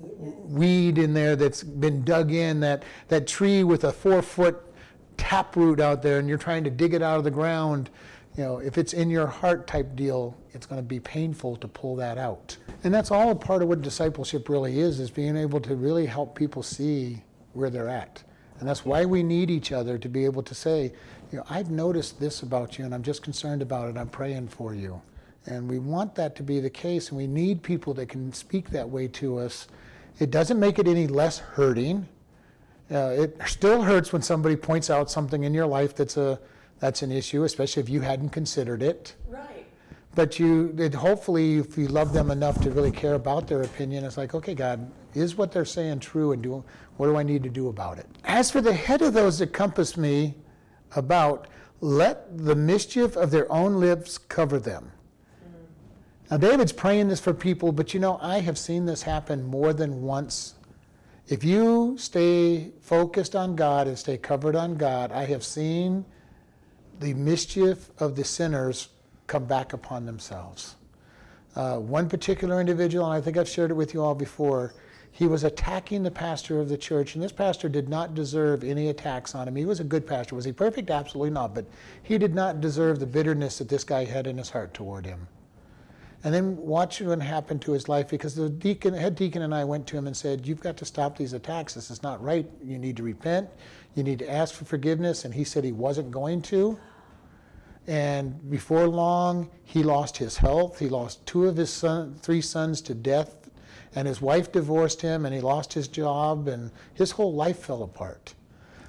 [0.00, 4.65] weed in there that's been dug in, that, that tree with a four foot
[5.26, 7.90] taproot out there, and you're trying to dig it out of the ground.
[8.36, 11.66] You know, if it's in your heart type deal, it's going to be painful to
[11.66, 12.56] pull that out.
[12.84, 16.06] And that's all a part of what discipleship really is, is being able to really
[16.06, 18.22] help people see where they're at.
[18.60, 20.92] And that's why we need each other to be able to say,
[21.32, 23.98] you know, I've noticed this about you and I'm just concerned about it.
[23.98, 25.02] I'm praying for you.
[25.46, 28.70] And we want that to be the case, and we need people that can speak
[28.70, 29.66] that way to us.
[30.20, 32.06] It doesn't make it any less hurting.
[32.90, 36.38] Uh, it still hurts when somebody points out something in your life that's a
[36.78, 39.14] that's an issue, especially if you hadn't considered it.
[39.28, 39.66] Right.
[40.14, 44.04] But you, it, hopefully, if you love them enough to really care about their opinion,
[44.04, 46.64] it's like, okay, God, is what they're saying true, and do
[46.96, 48.06] what do I need to do about it?
[48.24, 50.34] As for the head of those that compass me
[50.94, 51.48] about,
[51.80, 54.92] let the mischief of their own lips cover them.
[56.30, 59.72] Now, David's praying this for people, but you know, I have seen this happen more
[59.72, 60.54] than once.
[61.28, 66.04] If you stay focused on God and stay covered on God, I have seen
[67.00, 68.88] the mischief of the sinners
[69.26, 70.76] come back upon themselves.
[71.56, 74.74] Uh, one particular individual, and I think I've shared it with you all before,
[75.10, 78.88] he was attacking the pastor of the church, and this pastor did not deserve any
[78.88, 79.56] attacks on him.
[79.56, 80.36] He was a good pastor.
[80.36, 80.90] Was he perfect?
[80.90, 81.54] Absolutely not.
[81.54, 81.64] But
[82.02, 85.26] he did not deserve the bitterness that this guy had in his heart toward him.
[86.26, 89.62] And then watch what happened to his life because the deacon, head deacon and I
[89.62, 91.74] went to him and said, You've got to stop these attacks.
[91.74, 92.50] This is not right.
[92.64, 93.48] You need to repent.
[93.94, 95.24] You need to ask for forgiveness.
[95.24, 96.76] And he said he wasn't going to.
[97.86, 100.80] And before long, he lost his health.
[100.80, 103.46] He lost two of his son, three sons to death
[103.94, 107.84] and his wife divorced him and he lost his job and his whole life fell
[107.84, 108.34] apart.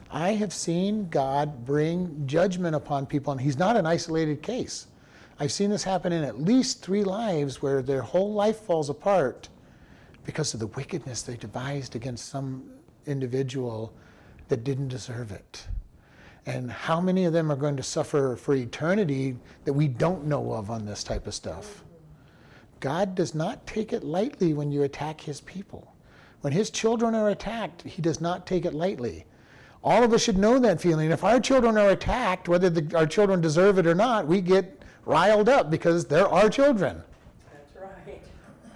[0.09, 4.87] I have seen God bring judgment upon people, and he's not an isolated case.
[5.39, 9.49] I've seen this happen in at least three lives where their whole life falls apart
[10.25, 12.71] because of the wickedness they devised against some
[13.05, 13.93] individual
[14.47, 15.67] that didn't deserve it.
[16.47, 19.35] And how many of them are going to suffer for eternity
[19.65, 21.83] that we don't know of on this type of stuff?
[22.79, 25.93] God does not take it lightly when you attack his people.
[26.41, 29.25] When his children are attacked, he does not take it lightly.
[29.83, 31.11] All of us should know that feeling.
[31.11, 34.83] If our children are attacked, whether the, our children deserve it or not, we get
[35.07, 37.01] riled up because they're our children.
[37.51, 38.21] That's right.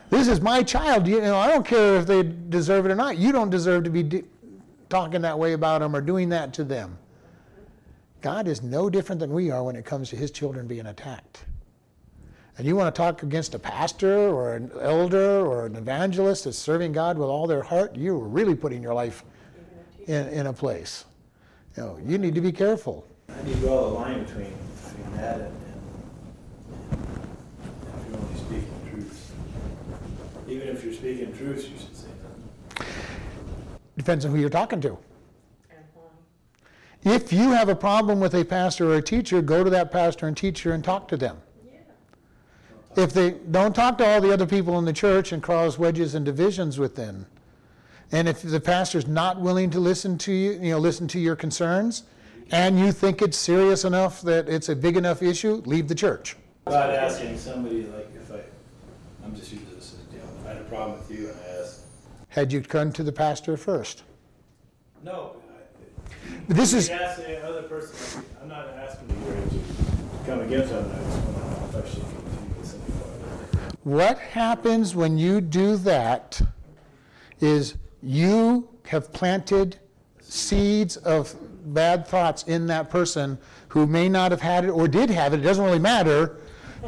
[0.10, 1.08] This is my child.
[1.08, 3.18] You know, I don't care if they deserve it or not.
[3.18, 4.24] You don't deserve to be de-
[4.90, 6.98] talking that way about them or doing that to them.
[8.22, 11.46] God is no different than we are when it comes to his children being attacked
[12.62, 16.60] and you want to talk against a pastor or an elder or an evangelist that's
[16.60, 19.24] serving God with all their heart, you're really putting your life
[20.06, 21.06] in, in a place.
[21.76, 23.08] You know, you need to be careful.
[23.30, 24.54] How do you draw the line between,
[24.86, 25.56] between that and,
[26.92, 29.34] and, and if you're only speaking truth?
[30.48, 32.08] Even if you're speaking truth, you should say
[32.78, 32.86] that.
[33.98, 34.98] Depends on who you're talking to.
[37.04, 40.28] If you have a problem with a pastor or a teacher, go to that pastor
[40.28, 41.38] and teacher and talk to them
[42.96, 46.16] if they don't talk to all the other people in the church and cause wedges
[46.16, 47.26] and divisions within.
[48.12, 51.36] And if the pastor's not willing to listen to you, you know, listen to your
[51.36, 52.04] concerns,
[52.52, 56.36] and you think it's serious enough that it's a big enough issue, leave the church.
[56.68, 58.42] About asking somebody like if I,
[59.24, 59.96] I'm just using this
[60.72, 61.82] problem with you and I asked.
[62.30, 64.04] Had you come to the pastor first?
[65.04, 65.36] No.
[66.48, 66.90] But this is.
[66.90, 68.24] Ask the other person.
[68.42, 70.90] I'm not asking you to come against them.
[70.90, 72.12] I just want to know if I should
[73.84, 76.40] what happens when you do that
[77.40, 79.80] is you have planted
[80.20, 81.36] seeds of
[81.74, 85.40] bad thoughts in that person who may not have had it or did have it.
[85.40, 86.38] It doesn't really matter.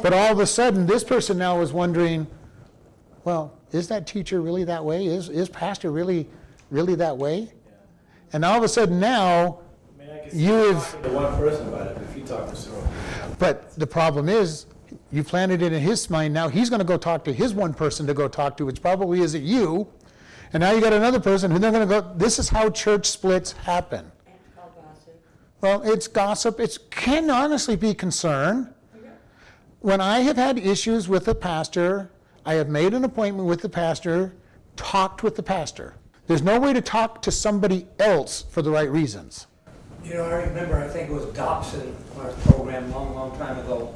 [0.00, 2.28] But all of a sudden, this person now is wondering,
[3.24, 5.06] well, is that teacher really that way?
[5.06, 6.28] Is, is pastor really,
[6.70, 7.52] really that way?
[8.32, 9.58] And all of a sudden now,
[9.98, 11.02] I mean, I you have.
[11.02, 12.88] To one person about it, if you talk to several.
[13.40, 14.66] But the problem is,
[15.10, 16.32] you planted it in his mind.
[16.32, 18.80] Now he's going to go talk to his one person to go talk to, which
[18.80, 19.88] probably isn't you.
[20.52, 22.12] And now you got another person who they're going to go.
[22.16, 24.10] This is how church splits happen.
[25.60, 26.60] Well, it's gossip.
[26.60, 28.72] It can honestly be concern.
[29.80, 32.10] When I have had issues with the pastor,
[32.46, 34.34] I have made an appointment with the pastor,
[34.76, 35.94] talked with the pastor.
[36.26, 39.46] There's no way to talk to somebody else for the right reasons.
[40.04, 43.94] You know, I remember, I think it was Dobson, our program, long, long time ago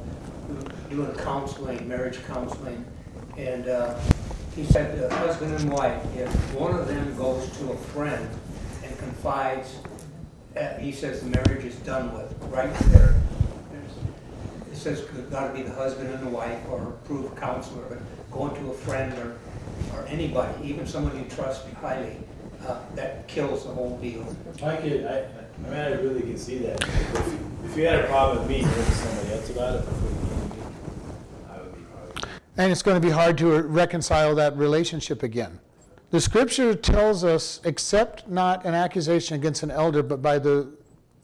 [0.89, 2.83] doing counseling, marriage counseling,
[3.37, 3.99] and uh,
[4.55, 8.27] he said, the husband and wife, if one of them goes to a friend
[8.83, 9.75] and confides,
[10.57, 13.21] uh, he says the marriage is done with, right there.
[14.71, 18.71] It says got to be the husband and the wife or approved counselor, going to
[18.71, 19.37] a friend or,
[19.93, 22.17] or anybody, even someone you trust highly,
[22.67, 24.23] uh, that kills the whole deal.
[24.63, 25.25] I could, I,
[25.65, 26.81] I mean, I really can see that.
[26.81, 29.85] If you, if you had a problem with me, talk to somebody else about it
[29.85, 30.19] before you
[32.59, 35.59] and it's going to be hard to reconcile that relationship again.
[36.11, 40.67] The scripture tells us, accept not an accusation against an elder, but by the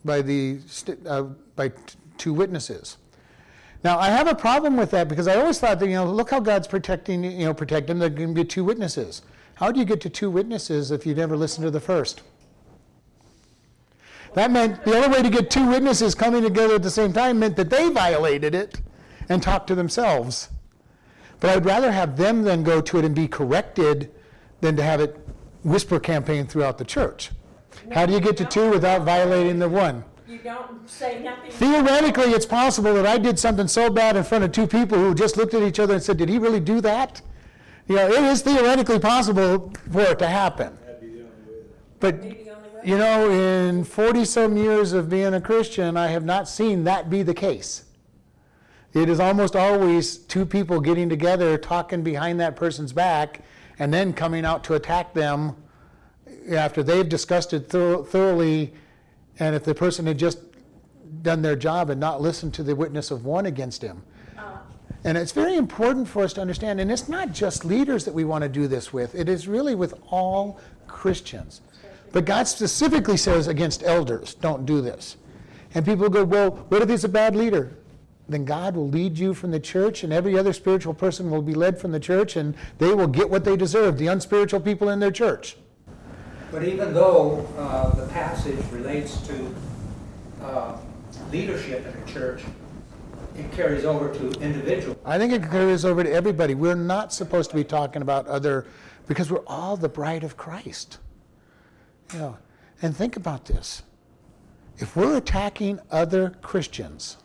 [0.05, 0.59] by the
[1.05, 1.23] uh,
[1.57, 1.75] by t-
[2.17, 2.97] two witnesses.
[3.85, 6.31] Now, I have a problem with that because I always thought that you know, look
[6.31, 7.99] how God's protecting you know protecting.
[7.99, 8.15] Them.
[8.15, 9.21] There can be two witnesses.
[9.53, 12.23] How do you get to two witnesses if you never listen to the first?
[14.33, 17.37] That meant the only way to get two witnesses coming together at the same time
[17.37, 18.81] meant that they violated it
[19.29, 20.49] and talked to themselves.
[21.39, 24.11] But I'd rather have them then go to it and be corrected
[24.61, 25.15] than to have it
[25.63, 27.29] whisper campaign throughout the church.
[27.93, 30.03] How do you get to two without violating the one?
[30.35, 31.49] You don't say nothing.
[31.49, 35.15] Theoretically, it's possible that I did something so bad in front of two people who
[35.15, 37.21] just looked at each other and said, Did he really do that?
[37.87, 40.77] You know, it is theoretically possible for it to happen.
[40.85, 41.65] That'd be the only way.
[42.01, 42.81] But, Maybe the only way.
[42.83, 47.09] you know, in 40 some years of being a Christian, I have not seen that
[47.09, 47.85] be the case.
[48.93, 53.39] It is almost always two people getting together, talking behind that person's back,
[53.79, 55.55] and then coming out to attack them
[56.51, 58.73] after they've discussed it thoroughly.
[59.39, 60.39] And if the person had just
[61.21, 64.03] done their job and not listened to the witness of one against him.
[64.37, 64.57] Uh,
[65.03, 68.23] And it's very important for us to understand, and it's not just leaders that we
[68.23, 71.61] want to do this with, it is really with all Christians.
[72.11, 75.17] But God specifically says against elders, don't do this.
[75.73, 77.75] And people go, well, what if he's a bad leader?
[78.29, 81.53] Then God will lead you from the church, and every other spiritual person will be
[81.53, 84.99] led from the church, and they will get what they deserve the unspiritual people in
[84.99, 85.57] their church.
[86.55, 89.55] But even though uh, the passage relates to
[90.41, 90.77] uh,
[91.29, 92.43] leadership in a church,
[93.35, 94.97] it carries over to individuals.
[95.03, 96.55] I think it carries over to everybody.
[96.55, 98.67] We're not supposed to be talking about other,
[99.05, 100.99] because we're all the bride of Christ.
[102.13, 102.37] You know,
[102.81, 103.83] and think about this.
[104.77, 107.17] If we're attacking other Christians,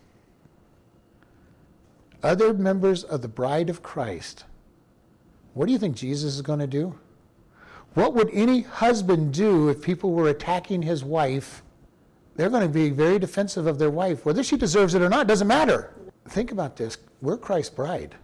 [2.20, 4.44] other members of the bride of Christ,
[5.54, 6.98] what do you think Jesus is going to do?
[7.94, 11.62] What would any husband do if people were attacking his wife?
[12.36, 14.24] They're going to be very defensive of their wife.
[14.24, 15.94] Whether she deserves it or not doesn't matter.
[16.28, 16.98] Think about this.
[17.20, 18.14] We're Christ's bride.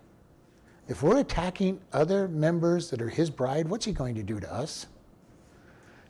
[0.88, 4.52] If we're attacking other members that are his bride, what's he going to do to
[4.52, 4.86] us?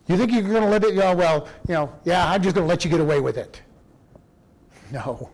[0.06, 2.54] You think you're going to let it, you know, well, you know, yeah, I'm just
[2.54, 3.62] going to let you get away with it.
[4.92, 5.30] No.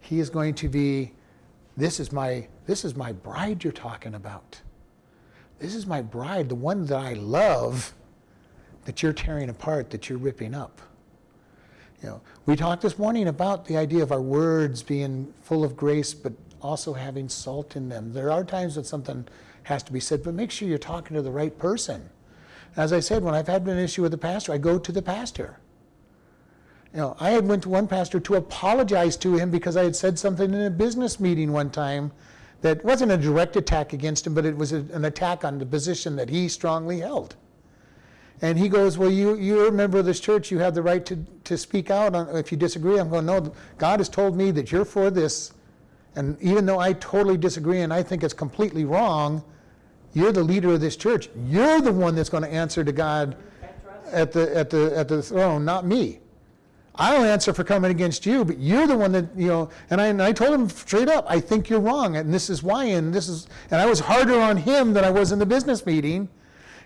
[0.00, 1.12] He is going to be,
[1.76, 4.60] this is my, this is my bride you're talking about.
[5.58, 7.92] This is my bride, the one that I love,
[8.84, 10.80] that you're tearing apart, that you're ripping up.
[12.02, 15.76] You know, we talked this morning about the idea of our words being full of
[15.76, 16.32] grace, but
[16.62, 18.12] also having salt in them.
[18.12, 19.26] There are times that something
[19.64, 22.08] has to be said, but make sure you're talking to the right person.
[22.76, 25.02] As I said, when I've had an issue with the pastor, I go to the
[25.02, 25.58] pastor.
[26.94, 29.96] You know, I had went to one pastor to apologize to him because I had
[29.96, 32.12] said something in a business meeting one time
[32.60, 35.66] that wasn't a direct attack against him, but it was a, an attack on the
[35.66, 37.36] position that he strongly held.
[38.40, 40.50] And he goes, Well, you, you're a member of this church.
[40.50, 42.98] You have the right to, to speak out on, if you disagree.
[42.98, 45.52] I'm going, No, God has told me that you're for this.
[46.14, 49.44] And even though I totally disagree and I think it's completely wrong,
[50.14, 51.28] you're the leader of this church.
[51.46, 53.36] You're the one that's going to answer to God
[54.10, 56.20] at the, at the, at the throne, not me.
[56.98, 60.06] I'll answer for coming against you, but you're the one that, you know, and I,
[60.06, 63.14] and I told him straight up, I think you're wrong, and this is why, and
[63.14, 66.28] this is, and I was harder on him than I was in the business meeting,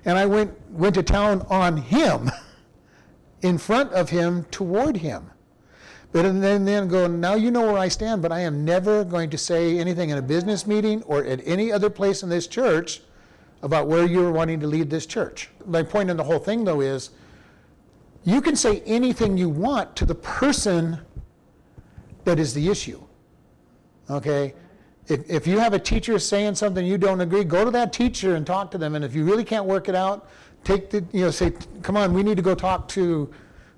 [0.05, 2.31] and I went, went to town on him,
[3.43, 5.31] in front of him, toward him.
[6.13, 9.05] But and then, then go, now you know where I stand, but I am never
[9.05, 12.47] going to say anything in a business meeting or at any other place in this
[12.47, 13.01] church
[13.63, 15.49] about where you're wanting to lead this church.
[15.65, 17.11] My point in the whole thing, though, is
[18.25, 20.99] you can say anything you want to the person
[22.25, 23.03] that is the issue.
[24.09, 24.55] Okay?
[25.09, 28.37] If, if you have a teacher saying something you don't agree, go to that teacher
[28.37, 28.95] and talk to them.
[28.95, 30.29] And if you really can't work it out,
[30.63, 31.53] take the, you know, say,
[31.83, 33.33] come on, we need to go talk to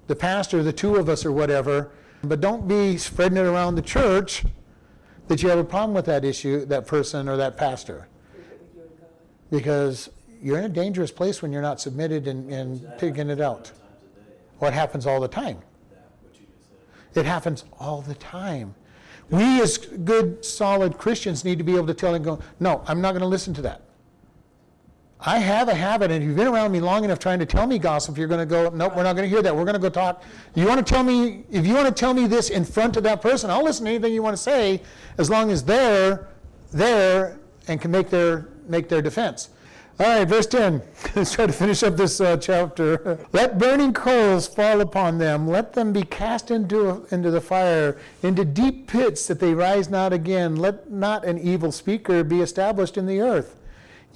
[0.07, 1.91] the pastor, the two of us or whatever.
[2.23, 4.45] But don't be spreading it around the church
[5.29, 8.09] that you have a problem with that issue, that person or that pastor.
[9.51, 10.11] Because
[10.43, 13.73] you're in a dangerous place when you're not submitted and, and picking it out.
[14.59, 15.59] What happens all the time.
[17.15, 18.75] It happens all the time.
[19.31, 23.01] We, as good, solid Christians, need to be able to tell and go, no, I'm
[23.01, 23.83] not going to listen to that.
[25.27, 27.67] I have a habit, and if you've been around me long enough trying to tell
[27.67, 29.57] me gossip, you're going to go, nope, we're not going to hear that.
[29.57, 30.23] We're going to go talk.
[30.55, 33.05] You want to tell me, if you want to tell me this in front of
[33.05, 34.83] that person, I'll listen to anything you want to say
[35.17, 36.29] as long as they're
[36.73, 37.39] there
[37.69, 39.49] and can make their, make their defense.
[40.01, 40.83] All right, verse 10.
[41.15, 43.25] Let's try to finish up this uh, chapter.
[43.33, 45.47] Let burning coals fall upon them.
[45.47, 50.13] Let them be cast into, into the fire, into deep pits that they rise not
[50.13, 50.57] again.
[50.57, 53.55] Let not an evil speaker be established in the earth.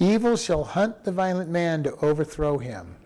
[0.00, 2.96] Evil shall hunt the violent man to overthrow him.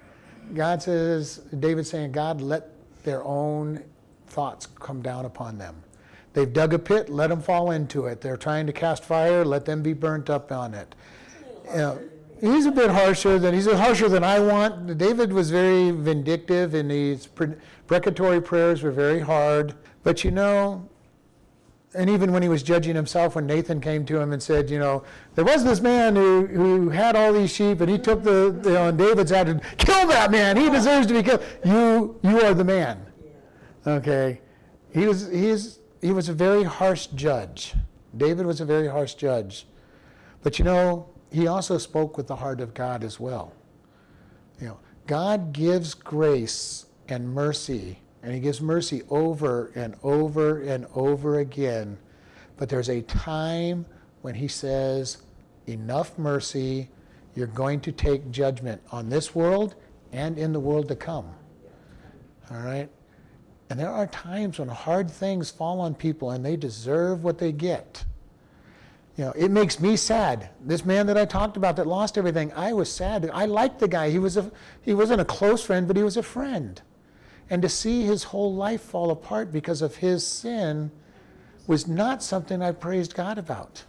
[0.54, 2.70] God says, David saying, God, let
[3.04, 3.82] their own
[4.28, 5.76] thoughts come down upon them.
[6.32, 8.22] They've dug a pit, let them fall into it.
[8.22, 10.94] They're trying to cast fire, let them be burnt up on it.
[11.74, 11.98] Know,
[12.42, 14.98] he's a bit harsher than he's harsher than I want.
[14.98, 17.54] David was very vindictive, and his pre-
[17.86, 19.74] precatory prayers were very hard.
[20.02, 20.88] But you know,
[21.94, 24.78] and even when he was judging himself, when Nathan came to him and said, you
[24.78, 25.04] know,
[25.36, 28.88] there was this man who, who had all these sheep, and he took the, know,
[28.88, 30.56] and David's attitude, kill that man.
[30.56, 31.44] He deserves to be killed.
[31.64, 33.06] You you are the man.
[33.86, 34.40] Okay,
[34.92, 37.74] he was he is he was a very harsh judge.
[38.16, 39.66] David was a very harsh judge,
[40.42, 43.52] but you know he also spoke with the heart of God as well.
[44.60, 50.86] You know, God gives grace and mercy, and He gives mercy over and over and
[50.94, 51.98] over again.
[52.56, 53.86] But there's a time
[54.20, 55.22] when He says,
[55.66, 56.90] "Enough mercy."
[57.34, 59.74] You're going to take judgment on this world
[60.12, 61.32] and in the world to come.
[62.50, 62.90] All right?
[63.70, 67.50] And there are times when hard things fall on people and they deserve what they
[67.50, 68.04] get.
[69.16, 70.48] You know, it makes me sad.
[70.64, 73.30] This man that I talked about that lost everything, I was sad.
[73.32, 74.10] I liked the guy.
[74.10, 74.50] He was a
[74.82, 76.80] he wasn't a close friend, but he was a friend.
[77.50, 80.90] And to see his whole life fall apart because of his sin
[81.66, 83.84] was not something I praised God about.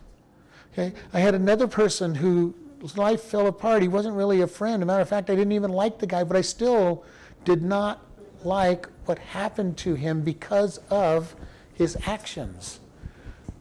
[0.73, 0.93] Okay?
[1.13, 3.81] I had another person who his life fell apart.
[3.81, 4.81] He wasn't really a friend.
[4.81, 7.05] As a matter of fact, I didn't even like the guy, but I still
[7.45, 8.05] did not
[8.43, 11.35] like what happened to him because of
[11.73, 12.81] his actions.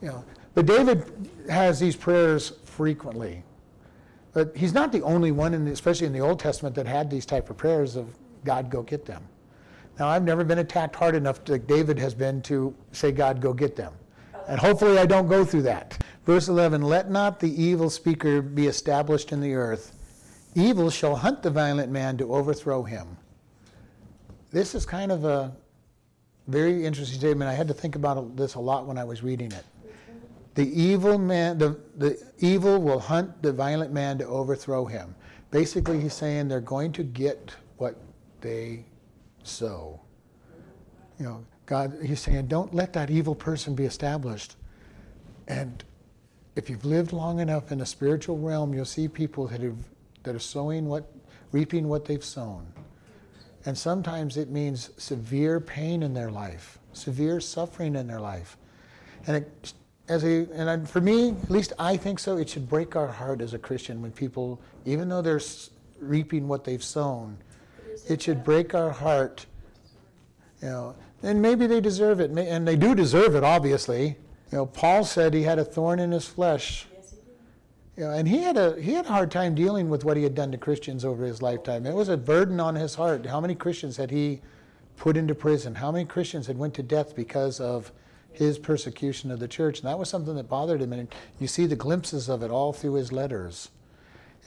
[0.01, 0.25] You know,
[0.55, 3.43] but David has these prayers frequently.
[4.33, 7.11] But he's not the only one, in the, especially in the Old Testament, that had
[7.11, 8.09] these type of prayers of
[8.45, 9.23] God, go get them.
[9.99, 13.53] Now, I've never been attacked hard enough like David has been to say, God, go
[13.53, 13.93] get them.
[14.49, 16.03] And hopefully I don't go through that.
[16.25, 19.95] Verse 11 Let not the evil speaker be established in the earth.
[20.55, 23.17] Evil shall hunt the violent man to overthrow him.
[24.51, 25.55] This is kind of a
[26.49, 27.51] very interesting statement.
[27.51, 29.65] I had to think about this a lot when I was reading it.
[30.55, 35.15] The evil man, the, the evil will hunt the violent man to overthrow him.
[35.51, 37.97] Basically, he's saying they're going to get what
[38.41, 38.85] they
[39.43, 40.01] sow.
[41.19, 44.57] You know, God, he's saying, don't let that evil person be established.
[45.49, 45.83] And
[46.55, 49.79] if you've lived long enough in the spiritual realm, you'll see people that, have,
[50.23, 51.11] that are sowing what,
[51.51, 52.67] reaping what they've sown.
[53.65, 58.57] And sometimes it means severe pain in their life, severe suffering in their life.
[59.27, 59.73] And it,
[60.09, 63.41] as a, and for me, at least I think so, it should break our heart
[63.41, 65.41] as a Christian when people, even though they're
[66.01, 67.39] reaping what they've sown,
[68.09, 69.47] it should break our heart.
[70.61, 74.17] You know, and maybe they deserve it, and they do deserve it, obviously.
[74.51, 76.87] You know, Paul said he had a thorn in his flesh.
[76.93, 77.25] Yes, he did.
[77.97, 80.23] You know, and he had a he had a hard time dealing with what he
[80.23, 81.87] had done to Christians over his lifetime.
[81.87, 83.25] It was a burden on his heart.
[83.27, 84.41] How many Christians had he
[84.97, 85.77] put into prison?
[85.77, 87.93] How many Christians had went to death because of
[88.33, 89.81] his persecution of the church?
[89.81, 90.93] And that was something that bothered him.
[90.93, 91.09] And
[91.39, 93.71] you see the glimpses of it all through his letters.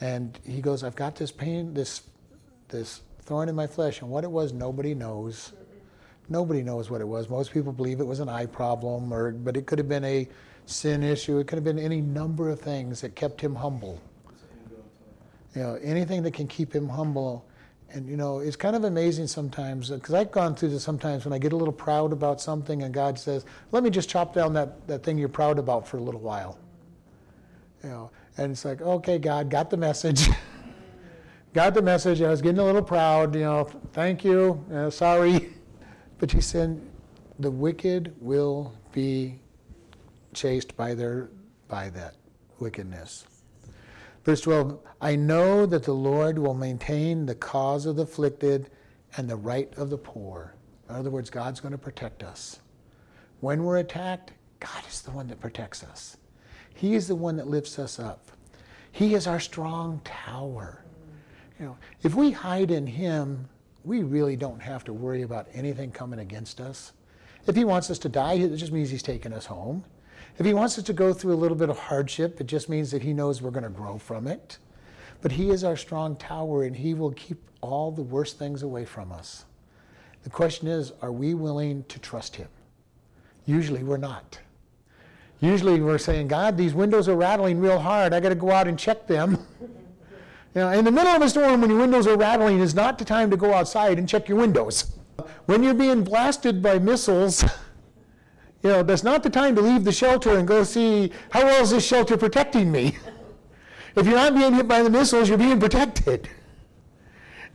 [0.00, 2.02] And he goes, "I've got this pain, this
[2.68, 5.52] this thorn in my flesh, and what it was, nobody knows."
[6.28, 7.28] Nobody knows what it was.
[7.28, 10.28] Most people believe it was an eye problem, or but it could have been a
[10.66, 11.38] sin issue.
[11.38, 14.00] It could have been any number of things that kept him humble.
[15.54, 17.44] You know, anything that can keep him humble.
[17.90, 21.32] And you know, it's kind of amazing sometimes because I've gone through this sometimes when
[21.32, 24.52] I get a little proud about something, and God says, "Let me just chop down
[24.54, 26.58] that, that thing you're proud about for a little while."
[27.82, 30.28] You know, and it's like, okay, God, got the message.
[31.54, 32.20] got the message.
[32.20, 33.34] I was getting a little proud.
[33.34, 34.64] You know, thank you.
[34.72, 35.50] Uh, sorry.
[36.18, 36.80] But he said,
[37.38, 39.38] the wicked will be
[40.32, 41.28] chased by their
[41.68, 42.14] by that
[42.58, 43.26] wickedness.
[44.26, 48.70] Verse 12, I know that the Lord will maintain the cause of the afflicted
[49.16, 50.56] and the right of the poor.
[50.88, 52.58] In other words, God's going to protect us.
[53.38, 56.16] When we're attacked, God is the one that protects us.
[56.74, 58.32] He is the one that lifts us up.
[58.90, 60.84] He is our strong tower.
[61.60, 63.48] You know, if we hide in him,
[63.84, 66.94] we really don't have to worry about anything coming against us.
[67.46, 69.84] If he wants us to die, it just means he's taking us home.
[70.38, 72.90] If he wants us to go through a little bit of hardship, it just means
[72.90, 74.58] that he knows we're going to grow from it.
[75.22, 78.84] But he is our strong tower and he will keep all the worst things away
[78.84, 79.46] from us.
[80.24, 82.48] The question is, are we willing to trust him?
[83.46, 84.38] Usually we're not.
[85.40, 88.12] Usually we're saying, God, these windows are rattling real hard.
[88.12, 89.38] I got to go out and check them.
[90.54, 92.96] You know, in the middle of a storm, when your windows are rattling, is not
[92.96, 94.96] the time to go outside and check your windows.
[95.44, 97.44] When you're being blasted by missiles,
[98.66, 101.62] you know, that's not the time to leave the shelter and go see how well
[101.62, 102.96] is this shelter protecting me.
[103.94, 106.28] if you're not being hit by the missiles, you're being protected.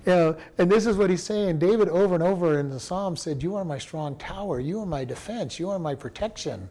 [0.03, 1.59] You know, and this is what he's saying.
[1.59, 4.59] David, over and over in the Psalm, said, You are my strong tower.
[4.59, 5.59] You are my defense.
[5.59, 6.69] You are my protection.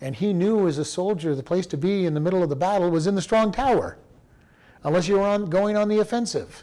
[0.00, 2.54] And he knew as a soldier the place to be in the middle of the
[2.54, 3.98] battle was in the strong tower
[4.84, 6.62] unless you were on, going on the offensive.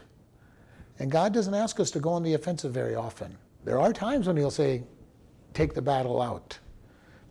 [0.99, 3.37] And God doesn't ask us to go on the offensive very often.
[3.65, 4.83] There are times when He'll say,
[5.53, 6.59] take the battle out.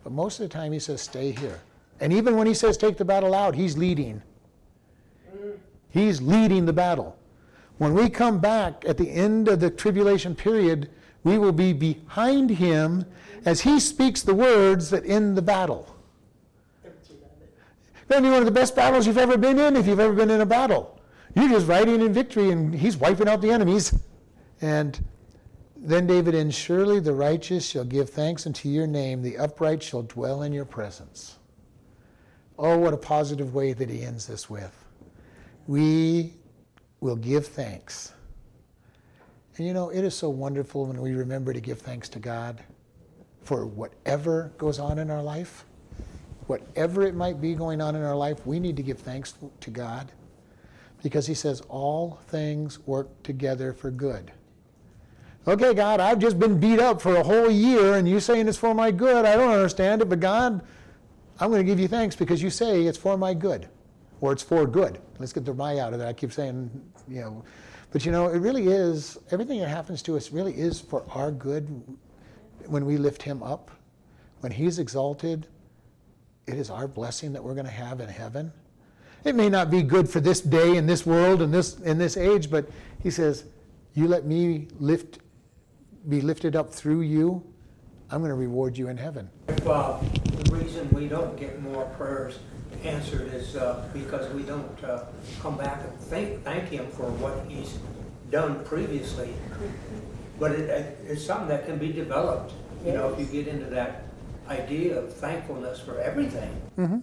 [0.07, 1.59] But most of the time He says, stay here.
[1.98, 4.22] And even when He says, take the battle out, He's leading.
[5.90, 7.18] He's leading the battle.
[7.78, 10.90] When we come back at the end of the tribulation period,
[11.24, 13.04] We will be behind him
[13.44, 15.92] as he speaks the words that end the battle.
[18.07, 20.30] That'd be one of the best battles you've ever been in if you've ever been
[20.30, 21.00] in a battle.
[21.34, 23.92] You're just riding in victory and he's wiping out the enemies.
[24.61, 25.04] And
[25.76, 30.02] then David ends, Surely the righteous shall give thanks unto your name, the upright shall
[30.02, 31.38] dwell in your presence.
[32.58, 34.72] Oh, what a positive way that he ends this with.
[35.66, 36.34] We
[37.00, 38.12] will give thanks.
[39.56, 42.62] And you know, it is so wonderful when we remember to give thanks to God
[43.42, 45.64] for whatever goes on in our life.
[46.46, 49.70] Whatever it might be going on in our life, we need to give thanks to
[49.70, 50.12] God
[51.02, 54.32] because he says all things work together for good.
[55.49, 58.59] Okay, God, I've just been beat up for a whole year and you saying it's
[58.59, 59.24] for my good.
[59.24, 60.61] I don't understand it, but God,
[61.38, 63.68] I'm going to give you thanks because you say it's for my good
[64.20, 64.99] or it's for good.
[65.20, 66.09] Let's get the my out of that.
[66.09, 66.68] I keep saying,
[67.07, 67.44] you know,
[67.92, 71.30] but you know, it really is, everything that happens to us really is for our
[71.30, 71.82] good
[72.66, 73.70] when we lift him up.
[74.40, 75.47] When he's exalted,
[76.47, 78.53] it is our blessing that we're going to have in heaven.
[79.24, 82.16] It may not be good for this day in this world and this in this
[82.16, 82.68] age, but
[83.03, 83.44] he says,
[83.94, 85.18] "You let me lift,
[86.09, 87.42] be lifted up through you.
[88.11, 91.84] I'm going to reward you in heaven." If uh, the reason we don't get more
[91.96, 92.38] prayers
[92.84, 95.04] answered is uh, because we don't uh,
[95.40, 97.78] come back and thank, thank him for what he's
[98.30, 99.32] done previously.
[100.38, 102.52] But it, it's something that can be developed,
[102.84, 104.04] you know, if you get into that
[104.48, 106.50] idea of thankfulness for everything.
[106.78, 106.98] Mm-hmm.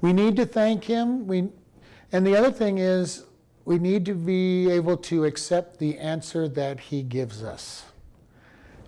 [0.00, 1.26] We need to thank him.
[1.26, 1.48] We,
[2.12, 3.24] and the other thing is,
[3.68, 7.84] we need to be able to accept the answer that he gives us.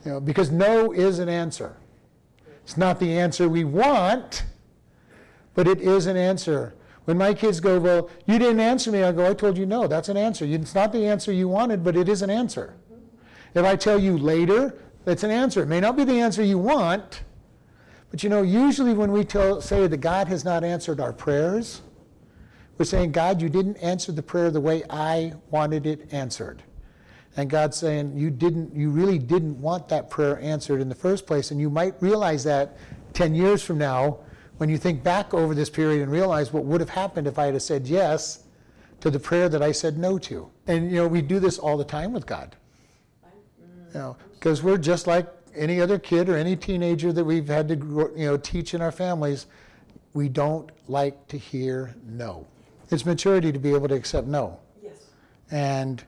[0.07, 1.77] You know, because no is an answer.
[2.65, 4.45] It's not the answer we want,
[5.55, 6.73] but it is an answer.
[7.05, 9.87] When my kids go, Well, you didn't answer me, I go, I told you no,
[9.87, 10.47] that's an answer.
[10.47, 12.73] It's not the answer you wanted, but it is an answer.
[13.55, 15.63] If I tell you later, that's an answer.
[15.63, 17.23] It may not be the answer you want,
[18.11, 21.83] but you know, usually when we tell, say that God has not answered our prayers,
[22.81, 26.63] we're saying, God, you didn't answer the prayer the way I wanted it answered.
[27.37, 31.27] And God's saying, you didn't, you really didn't want that prayer answered in the first
[31.27, 31.51] place.
[31.51, 32.79] And you might realize that
[33.13, 34.21] 10 years from now
[34.57, 37.53] when you think back over this period and realize what would have happened if I
[37.53, 38.45] had said yes
[39.01, 40.51] to the prayer that I said no to.
[40.67, 42.57] And you know, we do this all the time with God.
[43.93, 47.69] You know, because we're just like any other kid or any teenager that we've had
[47.69, 47.75] to
[48.17, 49.45] you know teach in our families,
[50.15, 52.47] we don't like to hear no.
[52.91, 54.59] It's maturity to be able to accept no.
[54.83, 55.07] Yes.
[55.51, 56.03] And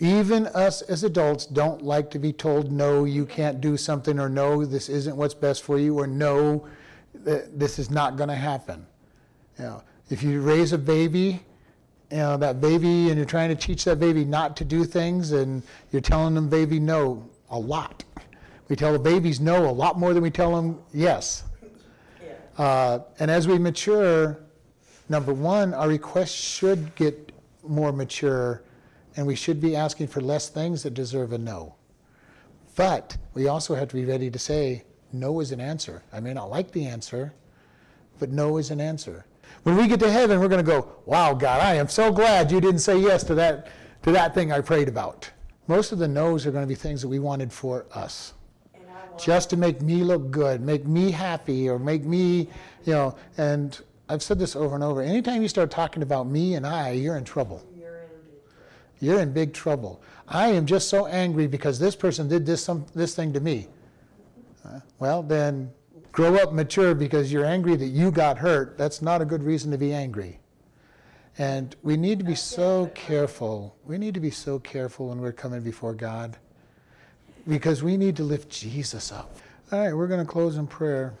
[0.00, 4.28] even us as adults don't like to be told no, you can't do something, or
[4.28, 6.66] no, this isn't what's best for you, or no,
[7.14, 8.84] this is not going to happen.
[9.58, 11.40] You know, if you raise a baby,
[12.10, 15.30] you know, that baby, and you're trying to teach that baby not to do things,
[15.32, 18.02] and you're telling them baby no a lot.
[18.68, 21.44] We tell the babies no a lot more than we tell them yes.
[22.20, 22.32] Yeah.
[22.64, 24.41] Uh, and as we mature,
[25.12, 27.32] number one, our requests should get
[27.62, 28.62] more mature,
[29.14, 31.74] and we should be asking for less things that deserve a no.
[32.76, 36.02] But we also have to be ready to say, no is an answer.
[36.14, 37.34] I may not like the answer,
[38.18, 39.26] but no is an answer.
[39.64, 42.50] When we get to heaven, we're going to go, wow, God, I am so glad
[42.50, 43.68] you didn't say yes to that,
[44.04, 45.30] to that thing I prayed about.
[45.66, 48.32] Most of the no's are going to be things that we wanted for us
[49.18, 52.48] just to make me look good, make me happy, or make me,
[52.84, 53.14] you know.
[53.36, 53.78] And
[54.08, 55.02] I've said this over and over.
[55.02, 57.64] Anytime you start talking about me and I, you're in trouble.
[57.74, 58.70] You're in big trouble.
[59.00, 60.02] You're in big trouble.
[60.28, 63.68] I am just so angry because this person did this some this thing to me.
[64.64, 65.70] Uh, well, then
[66.12, 68.76] grow up mature because you're angry that you got hurt.
[68.76, 70.38] That's not a good reason to be angry.
[71.38, 73.76] And we need to be so careful.
[73.84, 76.36] We need to be so careful when we're coming before God
[77.48, 79.36] because we need to lift Jesus up.
[79.72, 81.14] All right, we're going to close in prayer.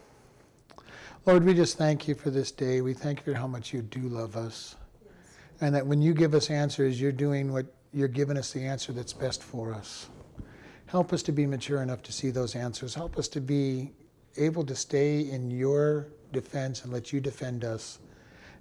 [1.24, 2.80] Lord, we just thank you for this day.
[2.80, 4.74] We thank you for how much you do love us.
[5.00, 5.12] Yes.
[5.60, 8.92] And that when you give us answers, you're doing what you're giving us the answer
[8.92, 10.08] that's best for us.
[10.86, 12.92] Help us to be mature enough to see those answers.
[12.92, 13.92] Help us to be
[14.36, 18.00] able to stay in your defense and let you defend us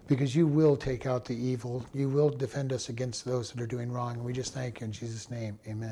[0.07, 1.83] because you will take out the evil.
[1.95, 4.17] You will defend us against those that are doing wrong.
[4.17, 5.57] And we just thank you in Jesus' name.
[5.67, 5.89] Amen.